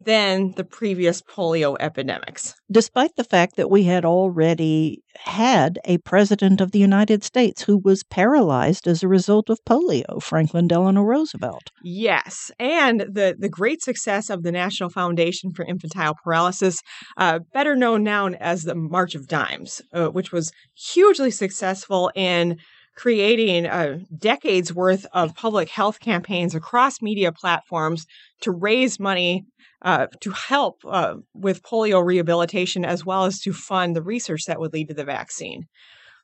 than 0.00 0.52
the 0.56 0.64
previous 0.64 1.22
polio 1.22 1.76
epidemics. 1.80 2.54
Despite 2.70 3.16
the 3.16 3.24
fact 3.24 3.56
that 3.56 3.70
we 3.70 3.84
had 3.84 4.04
already 4.04 5.02
had 5.16 5.78
a 5.84 5.98
president 5.98 6.60
of 6.60 6.72
the 6.72 6.78
United 6.78 7.24
States 7.24 7.62
who 7.62 7.78
was 7.78 8.02
paralyzed 8.02 8.86
as 8.86 9.02
a 9.02 9.08
result 9.08 9.48
of 9.48 9.64
polio, 9.64 10.22
Franklin 10.22 10.68
Delano 10.68 11.02
Roosevelt. 11.02 11.70
Yes, 11.82 12.50
and 12.58 13.00
the 13.00 13.34
the 13.38 13.48
great 13.48 13.82
success 13.82 14.28
of 14.28 14.42
the 14.42 14.52
National 14.52 14.90
Foundation 14.90 15.52
for 15.52 15.64
Infantile 15.64 16.16
Paralysis, 16.22 16.80
uh, 17.16 17.38
better 17.54 17.74
known 17.74 18.02
now 18.02 18.28
as 18.28 18.64
the 18.64 18.74
March 18.74 19.14
of 19.14 19.26
Dimes, 19.26 19.80
uh, 19.92 20.08
which 20.08 20.32
was 20.32 20.52
hugely 20.74 21.30
successful 21.30 22.10
in 22.14 22.58
creating 22.94 23.66
uh, 23.66 23.98
decades 24.16 24.74
worth 24.74 25.06
of 25.12 25.34
public 25.34 25.68
health 25.68 26.00
campaigns 26.00 26.54
across 26.54 27.02
media 27.02 27.32
platforms 27.32 28.06
to 28.40 28.50
raise 28.50 29.00
money 29.00 29.44
uh, 29.82 30.06
to 30.20 30.30
help 30.30 30.80
uh, 30.88 31.14
with 31.34 31.62
polio 31.62 32.04
rehabilitation 32.04 32.84
as 32.84 33.04
well 33.04 33.24
as 33.24 33.40
to 33.40 33.52
fund 33.52 33.94
the 33.94 34.02
research 34.02 34.44
that 34.46 34.58
would 34.58 34.72
lead 34.72 34.88
to 34.88 34.94
the 34.94 35.04
vaccine. 35.04 35.66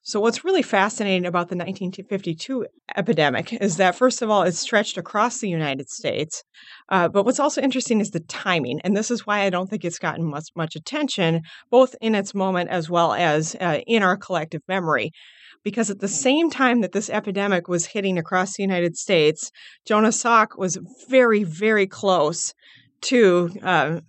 So, 0.02 0.18
what's 0.18 0.44
really 0.44 0.62
fascinating 0.62 1.26
about 1.26 1.50
the 1.50 1.56
1952 1.56 2.66
epidemic 2.96 3.52
is 3.52 3.76
that, 3.76 3.94
first 3.94 4.22
of 4.22 4.30
all, 4.30 4.44
it 4.44 4.54
stretched 4.54 4.96
across 4.96 5.38
the 5.38 5.48
United 5.48 5.90
States. 5.90 6.42
Uh, 6.88 7.08
but 7.08 7.24
what's 7.24 7.38
also 7.38 7.60
interesting 7.60 8.00
is 8.00 8.10
the 8.10 8.20
timing. 8.20 8.80
And 8.80 8.96
this 8.96 9.10
is 9.10 9.26
why 9.26 9.40
I 9.40 9.50
don't 9.50 9.68
think 9.68 9.84
it's 9.84 9.98
gotten 9.98 10.24
much, 10.24 10.48
much 10.56 10.74
attention, 10.74 11.42
both 11.70 11.94
in 12.00 12.14
its 12.14 12.34
moment 12.34 12.70
as 12.70 12.88
well 12.88 13.12
as 13.12 13.54
uh, 13.60 13.80
in 13.86 14.02
our 14.02 14.16
collective 14.16 14.62
memory. 14.66 15.12
Because 15.62 15.90
at 15.90 16.00
the 16.00 16.08
same 16.08 16.50
time 16.50 16.80
that 16.80 16.92
this 16.92 17.10
epidemic 17.10 17.68
was 17.68 17.86
hitting 17.86 18.18
across 18.18 18.56
the 18.56 18.62
United 18.62 18.96
States, 18.96 19.50
Jonas 19.86 20.22
Salk 20.22 20.56
was 20.56 20.78
very, 21.08 21.44
very 21.44 21.86
close 21.86 22.54
to 23.02 23.50
uh, 23.62 24.00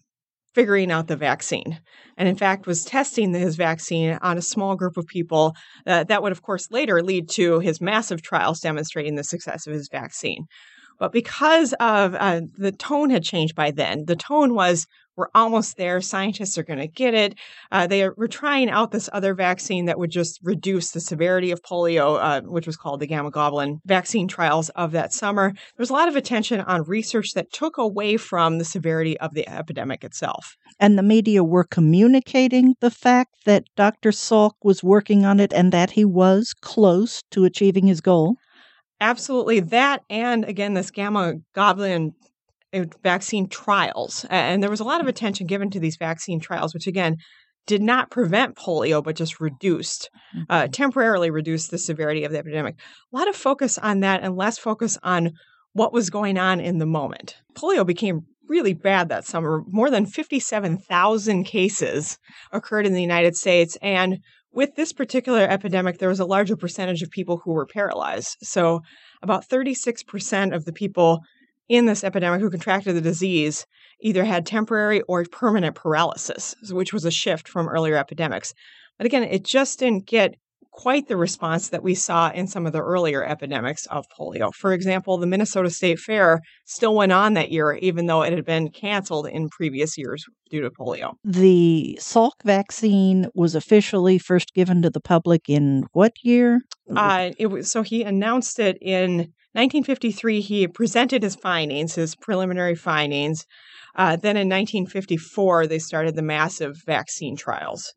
figuring 0.54 0.92
out 0.92 1.08
the 1.08 1.16
vaccine. 1.16 1.80
And 2.18 2.28
in 2.28 2.36
fact, 2.36 2.68
was 2.68 2.84
testing 2.84 3.34
his 3.34 3.56
vaccine 3.56 4.18
on 4.22 4.38
a 4.38 4.42
small 4.42 4.76
group 4.76 4.98
of 4.98 5.08
people. 5.08 5.56
Uh, 5.88 6.04
that 6.06 6.22
would, 6.22 6.32
of 6.32 6.42
course, 6.42 6.70
later 6.72 7.02
lead 7.02 7.30
to 7.32 7.60
his 7.60 7.82
massive 7.82 8.22
trials 8.22 8.60
demonstrating 8.60 9.16
the 9.16 9.24
success 9.24 9.66
of 9.68 9.74
his 9.74 9.90
vaccine. 9.92 10.46
But 11.00 11.12
because 11.12 11.74
of 11.80 12.16
uh, 12.16 12.42
the 12.58 12.72
tone 12.72 13.10
had 13.10 13.24
changed 13.24 13.56
by 13.56 13.72
then, 13.72 14.06
the 14.06 14.16
tone 14.16 14.54
was 14.54 14.88
we're 15.18 15.28
almost 15.36 15.78
there. 15.78 16.02
Scientists 16.02 16.58
are 16.58 16.64
going 16.64 16.80
to 16.80 16.88
get 16.88 17.14
it. 17.14 17.36
Uh, 17.72 17.86
they 17.86 18.08
were 18.10 18.28
trying 18.28 18.70
out 18.70 18.92
this 18.92 19.10
other 19.12 19.34
vaccine 19.34 19.86
that 19.86 20.00
would 20.00 20.10
just 20.10 20.40
reduce 20.42 20.92
the 20.92 21.00
severity 21.00 21.52
of 21.52 21.62
polio, 21.62 22.18
uh, 22.20 22.42
which 22.42 22.66
was 22.66 22.78
called 22.78 23.02
the 23.02 23.08
gamma 23.08 23.30
globulin 23.30 23.80
vaccine 23.86 24.28
trials 24.28 24.70
of 24.70 24.94
that 24.94 25.14
summer. 25.14 25.52
There 25.52 25.84
was 25.84 25.90
a 25.90 25.94
lot 25.94 26.08
of 26.08 26.16
attention 26.16 26.62
on 26.62 26.84
research 26.84 27.34
that 27.34 27.52
took 27.52 27.78
away 27.78 28.18
from 28.18 28.58
the 28.58 28.66
severity 28.66 29.20
of 29.20 29.34
the 29.34 29.48
epidemic 29.50 30.04
itself. 30.04 30.56
And 30.80 30.98
the 30.98 31.04
media 31.04 31.44
were 31.44 31.66
communicating 31.66 32.76
the 32.80 32.92
fact 32.92 33.36
that 33.46 33.66
Dr. 33.76 34.12
Salk 34.12 34.54
was 34.64 34.84
working 34.84 35.26
on 35.26 35.40
it 35.40 35.54
and 35.54 35.72
that 35.72 35.92
he 35.92 36.06
was 36.06 36.54
close 36.62 37.22
to 37.32 37.46
achieving 37.46 37.88
his 37.88 38.02
goal. 38.02 38.38
Absolutely. 39.02 39.60
That 39.60 40.04
and 40.10 40.46
again, 40.46 40.76
this 40.76 40.92
gamma 40.92 41.34
globulin 41.56 42.14
uh, 42.74 42.86
vaccine 43.04 43.50
trials. 43.50 44.26
And 44.30 44.62
there 44.64 44.70
was 44.70 44.80
a 44.80 44.86
lot 44.86 45.02
of 45.02 45.08
attention 45.08 45.48
given 45.48 45.70
to 45.72 45.80
these 45.80 45.98
vaccine 45.98 46.40
trials, 46.40 46.74
which 46.74 46.88
again 46.88 47.18
did 47.68 47.82
not 47.82 48.10
prevent 48.10 48.56
polio, 48.56 49.04
but 49.04 49.16
just 49.16 49.40
reduced, 49.40 50.10
uh, 50.50 50.64
Mm-hmm. 50.64 50.72
temporarily 50.72 51.30
reduced 51.30 51.70
the 51.72 51.78
severity 51.78 52.24
of 52.24 52.32
the 52.32 52.38
epidemic. 52.38 52.76
A 53.14 53.18
lot 53.18 53.28
of 53.28 53.36
focus 53.36 53.78
on 53.78 54.00
that 54.00 54.24
and 54.24 54.36
less 54.38 54.58
focus 54.58 54.98
on 55.04 55.32
what 55.74 55.94
was 55.94 56.10
going 56.10 56.38
on 56.38 56.60
in 56.60 56.78
the 56.78 56.86
moment. 56.86 57.36
Polio 57.56 57.86
became 57.86 58.22
really 58.48 58.74
bad 58.74 59.10
that 59.10 59.26
summer. 59.26 59.64
More 59.68 59.90
than 59.90 60.06
57,000 60.06 61.44
cases 61.44 62.18
occurred 62.52 62.86
in 62.86 62.94
the 62.94 63.02
United 63.02 63.36
States. 63.36 63.78
And 63.82 64.20
with 64.54 64.76
this 64.76 64.94
particular 64.94 65.42
epidemic, 65.42 65.98
there 65.98 66.10
was 66.10 66.20
a 66.20 66.26
larger 66.26 66.56
percentage 66.56 67.02
of 67.02 67.10
people 67.10 67.38
who 67.38 67.54
were 67.54 67.66
paralyzed. 67.66 68.38
So, 68.44 68.82
about 69.22 69.48
36% 69.48 70.54
of 70.54 70.66
the 70.66 70.74
people 70.74 71.22
in 71.70 71.86
this 71.86 72.04
epidemic 72.04 72.42
who 72.42 72.50
contracted 72.50 72.96
the 72.96 73.02
disease 73.02 73.66
either 74.02 74.26
had 74.26 74.46
temporary 74.46 75.02
or 75.04 75.24
permanent 75.32 75.76
paralysis, 75.76 76.56
which 76.70 76.92
was 76.92 77.06
a 77.06 77.12
shift 77.12 77.48
from 77.48 77.70
earlier 77.70 77.96
epidemics. 77.96 78.54
But 78.98 79.06
again, 79.06 79.24
it 79.24 79.46
just 79.46 79.80
didn't 79.80 80.06
get 80.06 80.36
quite 80.72 81.08
the 81.08 81.18
response 81.18 81.70
that 81.70 81.84
we 81.84 81.94
saw 81.94 82.32
in 82.32 82.48
some 82.48 82.66
of 82.66 82.74
the 82.74 82.82
earlier 82.82 83.24
epidemics 83.24 83.86
of 83.88 84.06
polio. 84.18 84.52
For 84.54 84.74
example, 84.74 85.18
the 85.18 85.28
Minnesota 85.28 85.70
State 85.70 86.00
Fair 86.00 86.40
still 86.66 86.96
went 86.96 87.12
on 87.12 87.34
that 87.34 87.52
year, 87.52 87.74
even 87.74 88.06
though 88.06 88.24
it 88.24 88.34
had 88.34 88.46
been 88.46 88.70
canceled 88.70 89.28
in 89.28 89.50
previous 89.50 89.98
years 89.98 90.26
due 90.50 90.62
to 90.62 90.70
polio. 90.70 91.14
The 91.24 91.98
Salk 92.02 92.44
vaccine 92.44 93.28
was 93.34 93.56
officially 93.56 94.18
first 94.18 94.54
given 94.54 94.82
to 94.82 94.90
the 94.90 95.02
public 95.02 95.50
in 95.50 95.84
what 95.92 96.14
year? 96.24 96.62
Uh, 96.96 97.32
it 97.38 97.48
was 97.48 97.72
so 97.72 97.84
he 97.84 98.04
announced 98.04 98.60
it 98.60 98.78
in 98.82 99.34
1953. 99.54 100.42
He 100.42 100.68
presented 100.68 101.24
his 101.24 101.36
findings, 101.36 101.96
his 101.96 102.16
preliminary 102.16 102.76
findings. 102.76 103.46
Uh, 103.96 104.16
then 104.16 104.38
in 104.38 104.48
1954, 104.48 105.68
they 105.68 105.80
started 105.80 106.16
the 106.16 106.22
massive 106.22 106.76
vaccine 106.86 107.36
trials. 107.36 107.94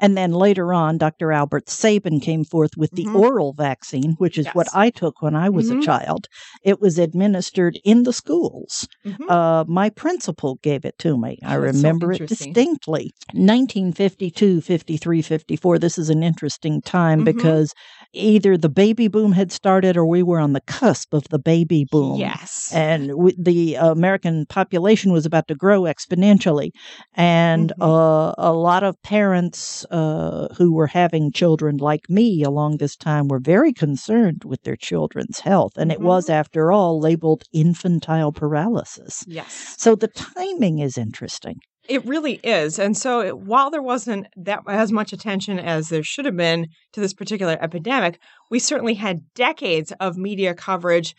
And 0.00 0.16
then 0.16 0.32
later 0.32 0.72
on, 0.72 0.96
Dr. 0.96 1.32
Albert 1.32 1.68
Sabin 1.68 2.18
came 2.18 2.44
forth 2.44 2.70
with 2.78 2.90
the 2.92 3.04
Mhm. 3.04 3.14
oral 3.14 3.52
vaccine, 3.52 4.14
which 4.18 4.38
is 4.38 4.46
what 4.54 4.68
I 4.74 4.88
took 4.90 5.20
when 5.20 5.36
I 5.36 5.50
was 5.50 5.70
Mhm. 5.70 5.78
a 5.78 5.84
child. 5.84 6.26
It 6.64 6.80
was 6.80 6.98
administered 6.98 7.78
in 7.84 8.04
the 8.04 8.12
schools. 8.12 8.88
Mhm. 9.06 9.30
Uh, 9.30 9.64
my 9.68 9.90
principal 9.90 10.58
gave 10.62 10.84
it 10.86 10.98
to 11.00 11.18
me. 11.18 11.38
I 11.44 11.56
Oh, 11.56 11.58
so 11.58 11.72
remember 11.72 12.12
it 12.12 12.26
distinctly. 12.26 13.12
1952, 13.34 14.60
53, 14.60 15.20
54. 15.22 15.78
This 15.78 15.98
is 15.98 16.08
an 16.10 16.22
interesting 16.22 16.80
time 16.80 17.20
Mhm. 17.20 17.24
because 17.26 17.72
either 18.12 18.56
the 18.56 18.68
baby 18.68 19.08
boom 19.08 19.32
had 19.32 19.52
started 19.52 19.96
or 19.96 20.06
we 20.06 20.22
were 20.22 20.38
on 20.40 20.52
the 20.52 20.60
cusp 20.62 21.12
of 21.14 21.24
the 21.30 21.38
baby 21.38 21.86
boom. 21.90 22.18
Yes. 22.18 22.70
And 22.72 23.08
w- 23.08 23.36
the 23.38 23.74
American 23.74 24.46
population 24.46 25.12
was 25.12 25.26
about 25.26 25.48
to 25.48 25.54
grow 25.54 25.82
exponentially. 25.82 26.70
And 27.14 27.72
Mhm. 27.78 27.84
uh, 27.86 28.34
a 28.38 28.52
lot 28.52 28.82
of 28.84 29.00
parents 29.02 29.84
uh, 29.90 30.48
who 30.56 30.72
were 30.72 30.86
having 30.88 31.32
children 31.32 31.76
like 31.78 32.08
me 32.08 32.42
along 32.42 32.76
this 32.78 32.96
time 32.96 33.28
were 33.28 33.40
very 33.40 33.72
concerned 33.72 34.42
with 34.44 34.62
their 34.62 34.76
children's 34.76 35.40
health. 35.40 35.72
And 35.76 35.90
it 35.92 36.00
was, 36.00 36.26
Mhm. 36.26 36.30
after 36.34 36.72
all, 36.72 36.98
labeled 37.00 37.44
infantile 37.52 38.32
paralysis. 38.32 39.24
yes. 39.26 39.74
So 39.78 39.94
the 39.94 40.08
timing 40.08 40.78
is 40.78 40.96
interesting. 40.98 41.56
It 41.88 42.04
really 42.04 42.40
is. 42.42 42.78
And 42.78 42.96
so 42.96 43.30
while 43.36 43.70
there 43.70 43.82
wasn't 43.82 44.26
that 44.36 44.60
as 44.66 44.90
much 44.90 45.12
attention 45.12 45.58
as 45.58 45.88
there 45.88 46.02
should 46.02 46.24
have 46.24 46.36
been 46.36 46.66
to 46.92 47.00
this 47.00 47.14
particular 47.14 47.56
epidemic, 47.60 48.18
we 48.50 48.58
certainly 48.58 48.94
had 48.94 49.32
decades 49.34 49.92
of 50.00 50.16
media 50.16 50.54
coverage 50.54 51.14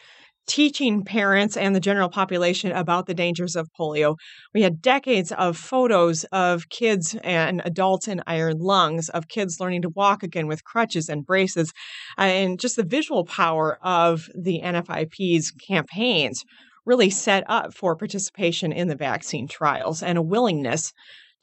teaching 0.47 1.03
parents 1.03 1.57
and 1.57 1.75
the 1.75 1.79
general 1.79 2.09
population 2.09 2.71
about 2.71 3.05
the 3.05 3.13
dangers 3.13 3.55
of 3.55 3.67
polio. 3.77 4.15
We 4.53 4.61
had 4.61 4.81
decades 4.81 5.33
of 5.33 5.57
photos 5.57 6.23
of 6.31 6.69
kids 6.69 7.15
and 7.23 7.61
adults 7.65 8.07
in 8.07 8.23
iron 8.25 8.57
lungs, 8.59 9.09
of 9.09 9.27
kids 9.27 9.59
learning 9.59 9.81
to 9.81 9.89
walk 9.89 10.23
again 10.23 10.47
with 10.47 10.63
crutches 10.63 11.09
and 11.09 11.25
braces, 11.25 11.73
and 12.17 12.59
just 12.59 12.77
the 12.77 12.83
visual 12.83 13.25
power 13.25 13.77
of 13.83 14.29
the 14.41 14.61
NFIP's 14.63 15.51
campaigns 15.51 16.43
really 16.87 17.09
set 17.09 17.43
up 17.47 17.73
for 17.73 17.95
participation 17.95 18.71
in 18.71 18.87
the 18.87 18.95
vaccine 18.95 19.47
trials 19.47 20.01
and 20.01 20.17
a 20.17 20.21
willingness 20.21 20.93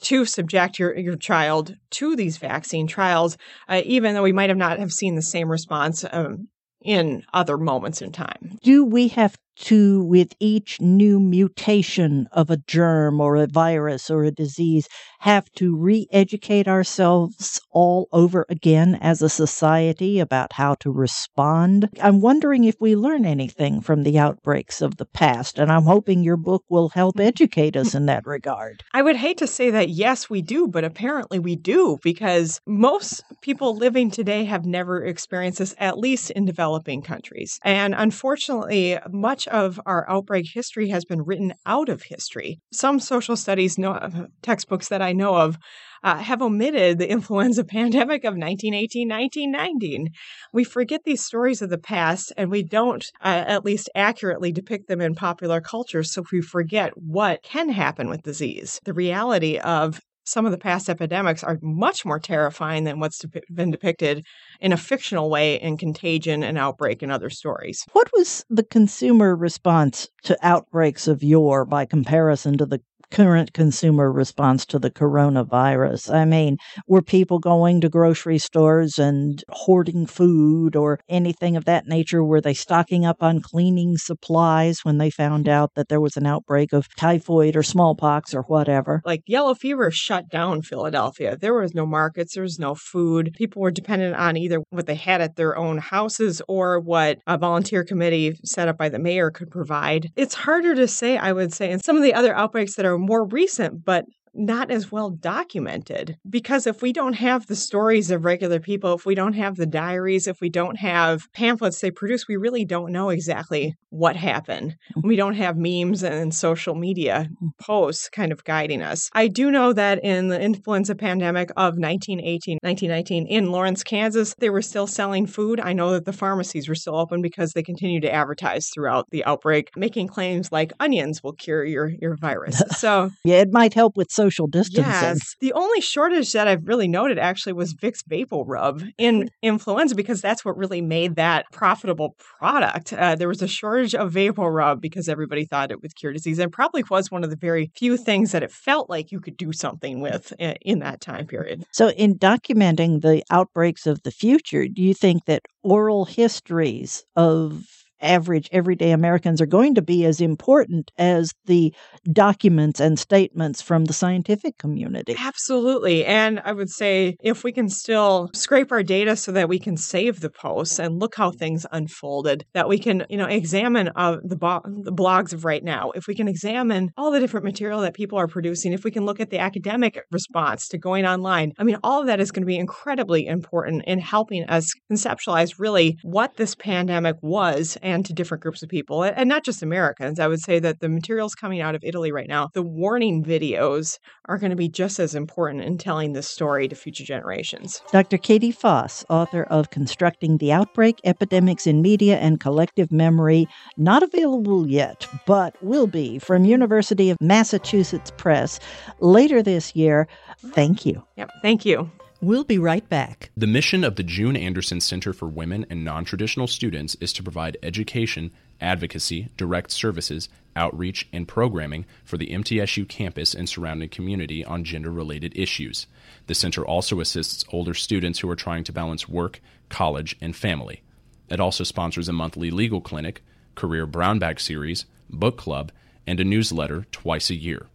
to 0.01 0.25
subject 0.25 0.79
your, 0.79 0.97
your 0.99 1.17
child 1.17 1.77
to 1.91 2.17
these 2.17 2.39
vaccine 2.39 2.87
trials, 2.87 3.37
uh, 3.69 3.83
even 3.85 4.15
though 4.15 4.23
we 4.23 4.33
might 4.33 4.51
have 4.51 4.59
not 4.59 4.79
have 4.79 4.91
seen 4.91 5.15
the 5.15 5.23
same 5.23 5.49
response 5.49 6.05
um, 6.11 6.49
in 6.83 7.23
other 7.33 7.57
moments 7.57 8.03
in 8.03 8.11
time. 8.11 8.59
Do 8.63 8.85
we 8.85 9.09
have 9.09 9.37
to, 9.57 10.05
with 10.05 10.33
each 10.41 10.81
new 10.81 11.21
mutation 11.21 12.29
of 12.33 12.51
a 12.51 12.57
germ 12.57 13.21
or 13.21 13.37
a 13.37 13.47
virus 13.47 14.11
or 14.11 14.25
a 14.25 14.31
disease, 14.31 14.89
have 15.21 15.51
to 15.53 15.75
re 15.75 16.07
educate 16.13 16.69
ourselves 16.69 17.59
all 17.71 18.09
over 18.13 18.45
again 18.51 18.95
as 19.01 19.23
a 19.23 19.29
society 19.29 20.21
about 20.21 20.53
how 20.53 20.75
to 20.75 20.91
respond? 20.91 21.89
I'm 22.03 22.21
wondering 22.21 22.65
if 22.65 22.77
we 22.79 22.95
learn 22.95 23.25
anything 23.25 23.81
from 23.81 24.03
the 24.03 24.19
outbreaks 24.19 24.83
of 24.83 24.99
the 24.99 25.07
past, 25.07 25.59
and 25.59 25.73
I'm 25.73 25.85
hoping 25.85 26.23
your 26.23 26.37
book 26.37 26.65
will 26.69 26.91
help 26.91 27.17
mm. 27.17 27.25
educate 27.25 27.75
us 27.77 27.95
in 27.95 28.07
that 28.07 28.27
regard. 28.27 28.85
I 28.93 29.03
would 29.03 29.17
hate 29.17 29.39
to 29.39 29.47
say 29.47 29.71
that 29.71 29.89
yes, 29.89 30.29
we 30.29 30.43
do, 30.43 30.69
but 30.69 30.85
apparently 30.85 31.39
we 31.39 31.57
do 31.57 31.99
because 32.03 32.61
most 32.67 33.25
people 33.41 33.77
living 33.77 34.11
today 34.11 34.45
have 34.45 34.67
never 34.67 35.05
experienced 35.05 35.59
this, 35.59 35.75
at 35.79 35.99
least 35.99 36.31
in 36.33 36.45
developing 36.45 37.03
countries. 37.03 37.59
And 37.65 37.95
unfortunately, 37.95 38.99
much 39.11 39.44
of 39.49 39.81
our 39.87 40.09
outbreak 40.09 40.47
history 40.53 40.89
has 40.89 41.05
been 41.05 41.23
written 41.23 41.55
out 41.67 41.89
of 41.89 42.03
history. 42.03 42.61
Some 42.73 43.01
social 43.01 43.37
studies 43.37 43.79
know, 43.79 44.29
textbooks 44.43 44.89
that 44.89 45.03
I 45.03 45.13
know 45.13 45.37
of 45.37 45.59
uh, 46.03 46.19
have 46.19 46.43
omitted 46.43 46.99
the 46.99 47.11
influenza 47.11 47.65
pandemic 47.65 48.25
of 48.25 48.35
1918 48.35 49.09
1919. 49.09 50.09
We 50.53 50.65
forget 50.65 51.01
these 51.05 51.25
stories 51.25 51.63
of 51.63 51.71
the 51.71 51.79
past 51.79 52.33
and 52.37 52.51
we 52.51 52.63
don't 52.63 53.05
uh, 53.23 53.45
at 53.47 53.65
least 53.65 53.91
accurately 53.95 54.53
depict 54.53 54.89
them 54.89 55.01
in 55.01 55.15
popular 55.15 55.61
culture, 55.61 56.03
so 56.03 56.23
we 56.31 56.43
forget 56.43 56.93
what 56.97 57.43
can 57.43 57.71
happen 57.71 58.09
with 58.09 58.23
disease. 58.23 58.81
The 58.85 58.93
reality 58.93 59.59
of 59.59 60.01
some 60.25 60.47
of 60.47 60.53
the 60.53 60.59
past 60.59 60.89
epidemics 60.89 61.45
are 61.45 61.59
much 61.63 62.05
more 62.05 62.19
terrifying 62.19 62.85
than 62.85 63.01
what's 63.01 63.25
been 63.53 63.71
depicted 63.71 64.25
in 64.61 64.73
a 64.73 64.77
fictional 64.77 65.31
way 65.31 65.61
in 65.61 65.77
Contagion 65.77 66.43
and 66.43 66.59
Outbreak 66.59 67.03
and 67.03 67.13
other 67.13 67.31
stories. 67.31 67.85
What 67.93 68.11
was 68.17 68.45
the 68.49 68.65
consumer 68.65 69.37
response 69.37 70.09
to 70.25 70.39
outbreaks 70.43 71.07
of 71.07 71.23
yore 71.23 71.65
by 71.65 71.85
comparison 71.85 72.59
to 72.59 72.67
the 72.67 72.81
current 73.15 73.53
consumer 73.53 74.11
response 74.11 74.67
to 74.67 74.79
the 74.79 74.91
coronavirus? 74.91 76.13
I 76.13 76.25
mean, 76.25 76.57
were 76.89 77.01
people 77.01 77.39
going 77.39 77.81
to 77.81 77.89
grocery 77.89 78.39
stores 78.39 78.99
and 78.99 79.43
hoarding 79.51 80.05
food 80.05 80.75
or 80.75 80.99
anything 81.09 81.57
of 81.57 81.65
that 81.65 81.87
nature? 81.87 82.25
Were 82.25 82.41
they 82.41 82.55
stocking 82.55 83.07
up 83.07 83.23
on 83.23 83.41
cleaning 83.41 83.97
supplies 83.99 84.81
when 84.83 84.99
they 84.99 85.11
found 85.11 85.49
out 85.49 85.75
that 85.77 85.89
there 85.89 86.01
was 86.01 86.17
an 86.17 86.27
outbreak 86.27 86.73
of 86.73 86.89
typhoid 86.97 87.55
or 87.55 87.63
smallpox 87.63 88.35
or 88.35 88.43
whatever? 88.43 89.01
Like 89.05 89.23
yellow 89.27 89.55
fever 89.55 89.93
shut 89.93 90.29
down 90.29 90.63
Philadelphia. 90.63 91.37
There 91.37 91.55
was 91.55 91.73
no 91.73 91.87
markets, 91.87 92.35
there 92.35 92.43
was 92.43 92.59
no 92.59 92.75
food. 92.75 93.31
People 93.35 93.63
were 93.63 93.71
dependent 93.71 94.17
on 94.17 94.37
either 94.37 94.61
what 94.71 94.87
they 94.87 94.97
had 94.97 95.21
at 95.21 95.37
their 95.37 95.57
own 95.57 95.79
houses 95.79 96.43
or 96.49 96.81
what 96.81 97.21
a 97.29 97.39
volunteer 97.39 97.85
committee 97.85 98.37
set 98.45 98.67
up 98.67 98.77
by 98.77 98.89
the 98.89 98.99
mayor 98.99 99.31
could 99.31 99.53
provide. 99.53 100.11
It's 100.17 100.35
harder 100.35 100.75
to 100.75 100.89
say, 100.89 101.17
I 101.17 101.33
would 101.33 101.53
say, 101.53 101.71
and 101.71 101.85
some 101.85 101.97
of 101.97 102.03
the 102.03 102.15
other 102.15 102.35
outbreaks 102.35 102.75
that 102.75 102.85
are 102.85 103.04
more 103.07 103.25
recent, 103.25 103.85
but 103.85 104.07
not 104.35 104.71
as 104.71 104.91
well 104.91 105.11
documented. 105.11 106.17
Because 106.29 106.67
if 106.67 106.83
we 106.83 106.93
don't 106.93 107.15
have 107.15 107.47
the 107.47 107.57
stories 107.57 108.11
of 108.11 108.25
regular 108.25 108.61
people, 108.61 108.95
if 108.95 109.07
we 109.07 109.15
don't 109.15 109.35
have 109.35 109.57
the 109.57 109.67
diaries, 109.67 110.27
if 110.27 110.41
we 110.41 110.49
don't 110.49 110.77
have 110.77 111.33
pamphlets 111.33 111.81
they 111.81 111.91
produce, 111.91 112.29
we 112.29 112.37
really 112.37 112.65
don't 112.65 112.93
know 112.93 113.11
exactly 113.11 113.75
what 113.95 114.17
happened. 114.17 114.77
Mm. 114.97 115.03
We 115.05 115.17
don't 115.17 115.35
have 115.35 115.57
memes 115.57 116.03
and 116.03 116.35
social 116.35 116.75
media 116.75 117.29
mm. 117.43 117.51
posts 117.61 118.09
kind 118.09 118.33
of 118.33 118.45
guiding 118.45 118.83
us. 118.83 119.09
I 119.13 119.29
do 119.29 119.51
know 119.51 119.73
that 119.73 120.03
in 120.05 120.29
the 120.29 120.41
influenza 120.41 120.95
pandemic 120.95 121.51
of 121.51 121.79
1918, 121.79 122.59
1919 122.63 123.27
in 123.27 123.53
Lawrence, 123.53 123.85
Kansas, 123.85 124.35
they 124.39 124.51
were 124.51 124.63
still 124.63 124.87
selling 124.87 125.27
food. 125.27 125.61
I 125.61 125.73
know 125.73 125.93
that 125.93 126.05
the 126.05 126.13
pharmacies 126.13 126.69
were 126.69 126.75
still 126.75 126.97
open 126.97 127.23
because 127.23 127.53
they 127.53 127.63
continued 127.63 128.03
to 128.03 128.13
advertise 128.13 128.69
throughout 128.69 129.07
the 129.11 129.25
outbreak, 129.25 129.71
making 129.77 130.09
claims 130.09 130.51
like 130.51 130.73
onions 130.81 131.23
will 131.23 131.33
cure 131.33 131.65
your, 131.65 131.89
your 131.89 132.17
virus. 132.17 132.63
So, 132.85 133.11
yeah, 133.25 133.37
it 133.37 133.53
might 133.53 133.73
help 133.73 133.97
with 133.97 134.11
social 134.25 134.47
distancing. 134.47 134.85
Yes. 134.91 135.37
The 135.41 135.53
only 135.53 135.81
shortage 135.81 136.33
that 136.33 136.49
I've 136.49 136.67
really 136.67 136.89
noted 136.89 137.19
actually 137.19 137.53
was 137.53 137.75
Vicks 137.75 138.03
VapoRub 138.09 138.91
in 138.99 139.29
influenza 139.43 139.95
because 139.95 140.21
that's 140.21 140.45
what 140.45 140.57
really 140.57 140.81
made 140.81 141.17
that 141.17 141.47
profitable 141.53 142.17
product. 142.39 142.93
Uh, 142.93 143.15
there 143.15 143.29
was 143.29 143.43
a 143.43 143.49
shortage 143.49 143.95
of 143.95 144.13
VapoRub 144.13 144.81
because 144.81 145.09
everybody 145.09 145.45
thought 145.45 145.71
it 145.71 145.83
would 145.83 145.95
cure 145.95 146.13
disease 146.13 146.39
and 146.39 146.53
probably 146.53 146.83
was 146.91 147.11
one 147.11 147.25
of 147.25 147.31
the 147.31 147.37
very 147.37 147.71
few 147.77 147.97
things 147.97 148.33
that 148.33 148.43
it 148.43 148.51
felt 148.51 148.89
like 148.89 149.13
you 149.13 149.21
could 149.21 149.37
do 149.37 149.53
something 149.53 150.01
with 150.01 150.33
uh, 150.41 150.55
in 150.63 150.79
that 150.79 151.01
time 151.01 151.27
period. 151.27 151.65
So, 151.73 151.91
in 151.91 152.19
documenting 152.19 153.03
the 153.03 153.23
outbreaks 153.31 153.87
of 153.87 154.03
the 154.03 154.11
future, 154.11 154.67
do 154.69 154.83
you 154.83 154.95
think 154.95 155.27
that 155.27 155.43
oral 155.63 156.05
histories 156.05 157.05
of 157.17 157.84
average 158.05 158.49
everyday 158.53 158.93
Americans 158.93 159.41
are 159.41 159.47
going 159.47 159.75
to 159.75 159.83
be 159.83 160.05
as 160.05 160.21
important 160.21 160.91
as 160.99 161.33
the 161.47 161.75
documents 162.13 162.81
and 162.81 162.99
statements 162.99 163.63
from 163.63 163.87
the 163.87 163.93
scientific 163.93 164.59
community. 164.59 165.15
Absolutely. 165.19 166.05
And 166.05 166.41
I 166.45 166.53
would 166.53 166.71
say 166.71 167.17
if 167.23 167.45
we 167.45 167.53
can 167.53 167.69
still 167.69 168.31
scrape 168.35 168.73
our 168.73 168.83
data 168.83 169.17
so 169.17 169.33
that 169.33 169.49
we 169.49 169.59
can 169.59 169.77
save 169.77 170.21
the 170.21 170.31
posts 170.31 170.79
and 170.79 171.01
look 171.01 171.15
how 171.15 171.31
things 171.31 171.67
unfolded, 171.73 172.45
that 172.55 172.69
we 172.69 172.79
can, 172.79 173.07
you 173.09 173.17
know, 173.17 173.27
examine 173.27 173.91
uh, 173.97 174.19
the, 174.23 174.37
bo- 174.37 174.63
the 174.65 174.93
blogs 174.93 175.33
of 175.33 175.45
right 175.45 175.65
now, 175.65 175.91
if 175.93 176.07
we 176.07 176.15
can 176.15 176.29
examine 176.29 176.91
all 176.97 177.11
the 177.11 177.21
different 177.21 177.45
material 177.45 177.81
that 177.81 177.95
people 177.95 178.19
are 178.19 178.29
producing, 178.29 178.73
if 178.73 178.85
we 178.85 178.91
can 178.91 179.07
look 179.07 179.21
at 179.21 179.31
the 179.31 179.39
academic 179.39 180.01
response 180.11 180.69
to 180.69 180.79
going 180.79 181.07
online, 181.07 181.53
I 181.59 181.65
mean, 181.65 181.79
all 181.83 182.01
of 182.01 182.07
that 182.07 182.21
is 182.21 182.31
going 182.31 182.43
to 182.43 182.47
be 182.47 182.59
incredibly 182.59 183.27
important 183.27 183.85
in 183.87 183.99
helping 183.99 184.45
us 184.45 184.73
conceptualize 184.91 185.59
really 185.59 185.99
what 186.03 186.37
this 186.37 186.55
pandemic 186.55 187.17
was 187.23 187.79
and 187.83 187.94
and 187.95 188.05
to 188.07 188.13
different 188.13 188.43
groups 188.43 188.63
of 188.63 188.69
people, 188.69 189.03
and 189.03 189.29
not 189.29 189.45
just 189.45 189.63
Americans. 189.63 190.19
I 190.19 190.27
would 190.27 190.41
say 190.41 190.59
that 190.59 190.81
the 190.81 190.89
materials 190.89 191.35
coming 191.35 191.61
out 191.61 191.75
of 191.75 191.85
Italy 191.85 192.13
right 192.13 192.29
now, 192.29 192.49
the 192.53 192.63
warning 192.63 193.25
videos 193.25 193.99
are 194.27 194.39
going 194.39 194.51
to 194.51 194.57
be 194.57 194.69
just 194.69 194.99
as 194.99 195.15
important 195.15 195.63
in 195.63 195.79
telling 195.79 196.13
this 196.13 196.29
story 196.29 196.69
to 196.69 196.75
future 196.75 197.05
generations. 197.05 197.81
Dr. 197.93 198.19
Katie 198.19 198.51
Foss, 198.51 199.05
author 199.09 199.45
of 199.45 199.71
Constructing 199.71 200.39
the 200.39 200.53
Outbreak 200.53 201.01
Epidemics 201.05 201.67
in 201.67 201.83
Media 201.83 202.19
and 202.19 202.41
Collective 202.41 202.91
Memory, 202.91 203.47
not 203.77 204.03
available 204.03 204.67
yet, 204.67 205.07
but 205.27 205.55
will 205.63 205.87
be 205.87 206.19
from 206.19 206.45
University 206.45 207.11
of 207.11 207.17
Massachusetts 207.21 208.13
Press 208.17 208.59
later 209.01 209.43
this 209.43 209.77
year. 209.77 210.09
Thank 210.39 210.85
you. 210.85 211.03
Yep, 211.17 211.31
thank 211.43 211.65
you. 211.65 211.91
We'll 212.25 212.45
be 212.45 212.57
right 212.57 212.89
back. 212.89 213.29
The 213.37 213.47
mission 213.47 213.85
of 213.85 213.97
the 213.97 214.03
June 214.03 214.35
Anderson 214.35 214.81
Center 214.81 215.13
for 215.13 215.27
Women 215.27 215.67
and 215.69 215.87
Nontraditional 215.87 216.49
Students 216.49 216.95
is 216.95 217.13
to 217.13 217.23
provide 217.23 217.59
education, 217.63 218.31
advocacy, 218.63 219.29
direct 219.37 219.71
services, 219.71 220.31
outreach, 220.57 221.07
and 221.13 221.29
programming 221.29 221.85
for 222.03 222.17
the 222.17 222.29
MTSU 222.29 222.89
campus 222.89 223.35
and 223.35 223.47
surrounding 223.47 223.91
community 223.91 224.43
on 224.43 224.65
gender 224.65 224.91
related 224.91 225.37
issues. 225.37 225.87
The 226.27 226.35
center 226.35 226.65
also 226.65 226.99
assists 226.99 227.45
older 227.53 227.75
students 227.75 228.21
who 228.21 228.31
are 228.31 228.37
trying 228.37 228.65
to 228.65 228.73
balance 228.73 229.07
work, 229.07 229.43
college, 229.69 230.17
and 230.19 230.35
family. 230.35 230.81
It 231.29 231.41
also 231.41 231.63
sponsors 231.63 232.09
a 232.09 232.15
monthly 232.15 232.51
legal 232.51 232.81
clinic, 232.81 233.23
career 233.55 233.85
brown 233.85 234.19
bag 234.19 234.41
series, 234.41 234.87
book 235.11 235.37
club, 235.37 235.73
and 236.07 236.19
a 236.19 236.25
newsletter 236.25 236.87
twice 236.91 237.29
a 237.29 237.35
year. 237.35 237.67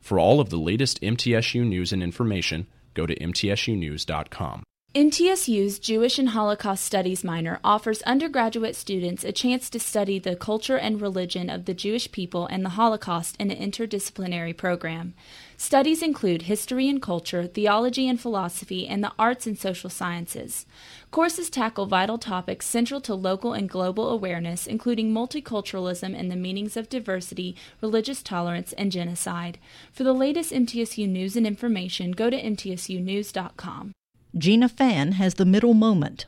For 0.00 0.20
all 0.20 0.38
of 0.38 0.50
the 0.50 0.56
latest 0.56 1.02
MTSU 1.02 1.66
news 1.66 1.92
and 1.92 2.00
information, 2.00 2.68
go 2.98 3.06
to 3.06 3.18
mtsunews.com. 3.18 4.64
MTSU's 4.94 5.78
Jewish 5.78 6.18
and 6.18 6.30
Holocaust 6.30 6.82
Studies 6.84 7.22
minor 7.22 7.60
offers 7.62 8.02
undergraduate 8.02 8.74
students 8.74 9.22
a 9.22 9.32
chance 9.32 9.70
to 9.70 9.78
study 9.78 10.18
the 10.18 10.34
culture 10.34 10.78
and 10.78 11.00
religion 11.00 11.50
of 11.50 11.66
the 11.66 11.74
Jewish 11.74 12.10
people 12.10 12.46
and 12.46 12.64
the 12.64 12.70
Holocaust 12.70 13.36
in 13.38 13.50
an 13.50 13.70
interdisciplinary 13.70 14.56
program. 14.56 15.14
Studies 15.58 16.02
include 16.02 16.42
history 16.42 16.88
and 16.88 17.02
culture, 17.02 17.46
theology 17.46 18.08
and 18.08 18.18
philosophy, 18.18 18.88
and 18.88 19.04
the 19.04 19.12
arts 19.18 19.46
and 19.46 19.58
social 19.58 19.90
sciences. 19.90 20.64
Courses 21.10 21.48
tackle 21.48 21.86
vital 21.86 22.18
topics 22.18 22.66
central 22.66 23.00
to 23.00 23.14
local 23.14 23.54
and 23.54 23.66
global 23.68 24.10
awareness, 24.10 24.66
including 24.66 25.10
multiculturalism 25.10 26.14
and 26.14 26.30
the 26.30 26.36
meanings 26.36 26.76
of 26.76 26.90
diversity, 26.90 27.56
religious 27.80 28.22
tolerance, 28.22 28.74
and 28.74 28.92
genocide. 28.92 29.58
For 29.90 30.04
the 30.04 30.12
latest 30.12 30.52
MTSU 30.52 31.08
news 31.08 31.34
and 31.34 31.46
information, 31.46 32.12
go 32.12 32.28
to 32.28 32.40
mtsunews.com. 32.40 33.92
Gina 34.36 34.68
Fann 34.68 35.12
has 35.12 35.34
the 35.34 35.46
middle 35.46 35.72
moment. 35.72 36.26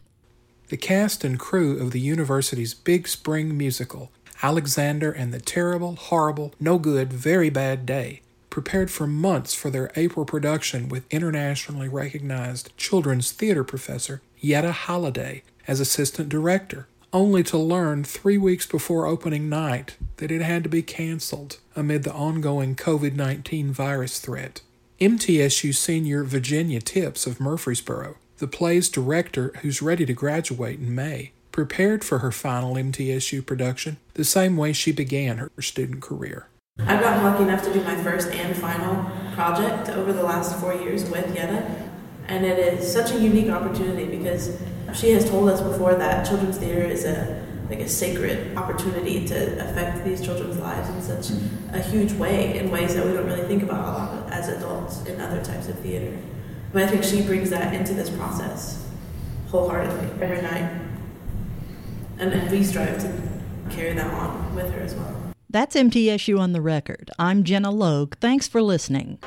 The 0.69 0.79
cast 0.79 1.25
and 1.25 1.39
crew 1.39 1.79
of 1.79 1.91
the 1.91 2.01
university's 2.01 2.73
Big 2.73 3.07
Spring 3.07 3.59
musical, 3.59 4.11
Alexander 4.43 5.13
and 5.13 5.35
the 5.35 5.41
Terrible, 5.41 5.97
Horrible, 5.97 6.55
No 6.59 6.79
Good, 6.79 7.13
Very 7.13 7.51
Bad 7.51 7.85
Day, 7.85 8.23
prepared 8.49 8.91
for 8.91 9.07
months 9.07 9.53
for 9.53 9.69
their 9.69 9.91
April 9.95 10.25
production 10.25 10.89
with 10.89 11.05
internationally 11.13 11.89
recognized 11.89 12.75
children's 12.79 13.31
theater 13.31 13.63
professor 13.63 14.23
Jette 14.43 14.75
Halladay 14.75 15.43
as 15.67 15.81
assistant 15.81 16.29
director, 16.29 16.89
only 17.13 17.43
to 17.45 17.59
learn 17.59 18.05
three 18.05 18.39
weeks 18.39 18.67
before 18.67 19.07
opening 19.07 19.49
night 19.49 19.97
that 20.17 20.31
it 20.31 20.43
had 20.43 20.63
to 20.63 20.69
be 20.69 20.83
canceled 20.83 21.59
amid 21.77 22.05
the 22.05 22.13
ongoing 22.13 22.77
COVID 22.77 23.15
19 23.15 23.73
virus 23.73 24.19
threat. 24.21 24.61
MTSU 25.01 25.75
senior 25.75 26.25
Virginia 26.25 26.81
Tips 26.81 27.27
of 27.27 27.41
Murfreesboro, 27.41 28.17
the 28.39 28.47
play's 28.47 28.89
director 28.89 29.53
who's 29.63 29.83
ready 29.83 30.05
to 30.07 30.13
graduate 30.13 30.79
in 30.79 30.95
May, 30.95 31.33
prepared 31.53 32.05
for 32.05 32.19
her 32.19 32.31
final 32.31 32.75
MTSU 32.75 33.45
production 33.45 33.97
the 34.15 34.25
same 34.25 34.57
way 34.57 34.73
she 34.73 34.93
began 34.93 35.39
her 35.39 35.51
student 35.61 36.03
career. 36.03 36.47
I've 36.79 37.01
gotten 37.01 37.25
lucky 37.25 37.43
enough 37.45 37.63
to 37.65 37.73
do 37.73 37.83
my 37.83 37.97
first 38.03 38.29
and 38.31 38.57
final 38.57 39.11
project 39.35 39.91
over 39.91 40.13
the 40.13 40.23
last 40.23 40.59
four 40.59 40.75
years 40.75 41.09
with 41.11 41.35
Yetta, 41.35 41.90
and 42.31 42.47
it 42.47 42.59
is 42.59 42.91
such 42.91 43.11
a 43.11 43.19
unique 43.19 43.51
opportunity 43.51 44.07
because 44.07 44.57
she 44.95 45.11
has 45.11 45.29
told 45.29 45.49
us 45.49 45.61
before 45.61 45.95
that 45.97 46.27
children's 46.27 46.59
theater 46.59 46.83
is 46.83 47.05
a 47.05 47.41
like 47.69 47.81
a 47.81 47.89
sacred 47.89 48.57
opportunity 48.57 49.25
to 49.25 49.69
affect 49.69 50.05
these 50.05 50.21
children's 50.21 50.59
lives 50.59 50.89
in 50.89 51.01
such 51.01 51.37
mm-hmm. 51.37 51.75
a 51.75 51.81
huge 51.81 52.13
way, 52.15 52.59
in 52.59 52.69
ways 52.69 52.97
that 52.97 53.07
we 53.07 53.13
don't 53.13 53.27
really 53.27 53.47
think 53.47 53.63
about 53.63 53.85
a 53.85 53.93
lot 53.93 54.33
as 54.33 54.49
adults 54.49 55.05
in 55.05 55.21
other 55.21 55.41
types 55.45 55.69
of 55.69 55.79
theater. 55.79 56.17
But 56.73 56.83
I 56.83 56.89
think 56.89 57.05
she 57.05 57.23
brings 57.23 57.49
that 57.51 57.73
into 57.73 57.95
this 57.95 58.11
process 58.11 58.85
wholeheartedly 59.51 60.21
every 60.21 60.43
night. 60.43 60.81
And 62.19 62.51
we 62.51 62.65
strive 62.65 63.01
to 63.03 63.23
carry 63.71 63.93
that 63.95 64.13
on 64.13 64.55
with 64.57 64.73
her 64.73 64.81
as 64.81 64.95
well. 64.95 65.33
That's 65.49 65.77
MTSU 65.77 66.41
on 66.41 66.53
the 66.53 66.61
record. 66.61 67.13
I'm 67.21 67.45
Gina 67.45 67.71
Logue. 67.71 68.17
Thanks 68.17 68.49
for 68.49 68.63
listening. 68.63 69.21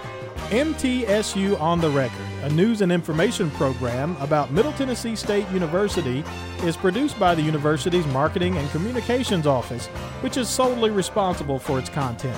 MTSU 0.50 1.60
on 1.60 1.80
the 1.80 1.90
Record, 1.90 2.26
a 2.44 2.50
news 2.50 2.82
and 2.82 2.92
information 2.92 3.50
program 3.52 4.16
about 4.20 4.52
Middle 4.52 4.74
Tennessee 4.74 5.16
State 5.16 5.48
University, 5.50 6.24
is 6.64 6.78
produced 6.78 7.20
by 7.20 7.34
the 7.36 7.42
university's 7.42 8.06
Marketing 8.08 8.58
and 8.58 8.70
Communications 8.72 9.48
Office, 9.48 9.88
which 10.22 10.38
is 10.38 10.50
solely 10.50 10.92
responsible 10.92 11.60
for 11.60 11.80
its 11.80 11.90
content. 11.90 12.38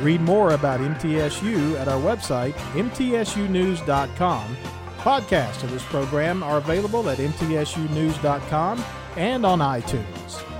Read 0.00 0.20
more 0.20 0.54
about 0.54 0.80
MTSU 0.80 1.78
at 1.80 1.88
our 1.88 2.00
website, 2.00 2.52
mtsunews.com. 2.72 4.56
Podcasts 4.98 5.62
of 5.62 5.70
this 5.70 5.84
program 5.84 6.42
are 6.42 6.58
available 6.58 7.08
at 7.08 7.18
mtsunews.com 7.18 8.84
and 9.16 9.46
on 9.46 9.58
iTunes. 9.60 10.53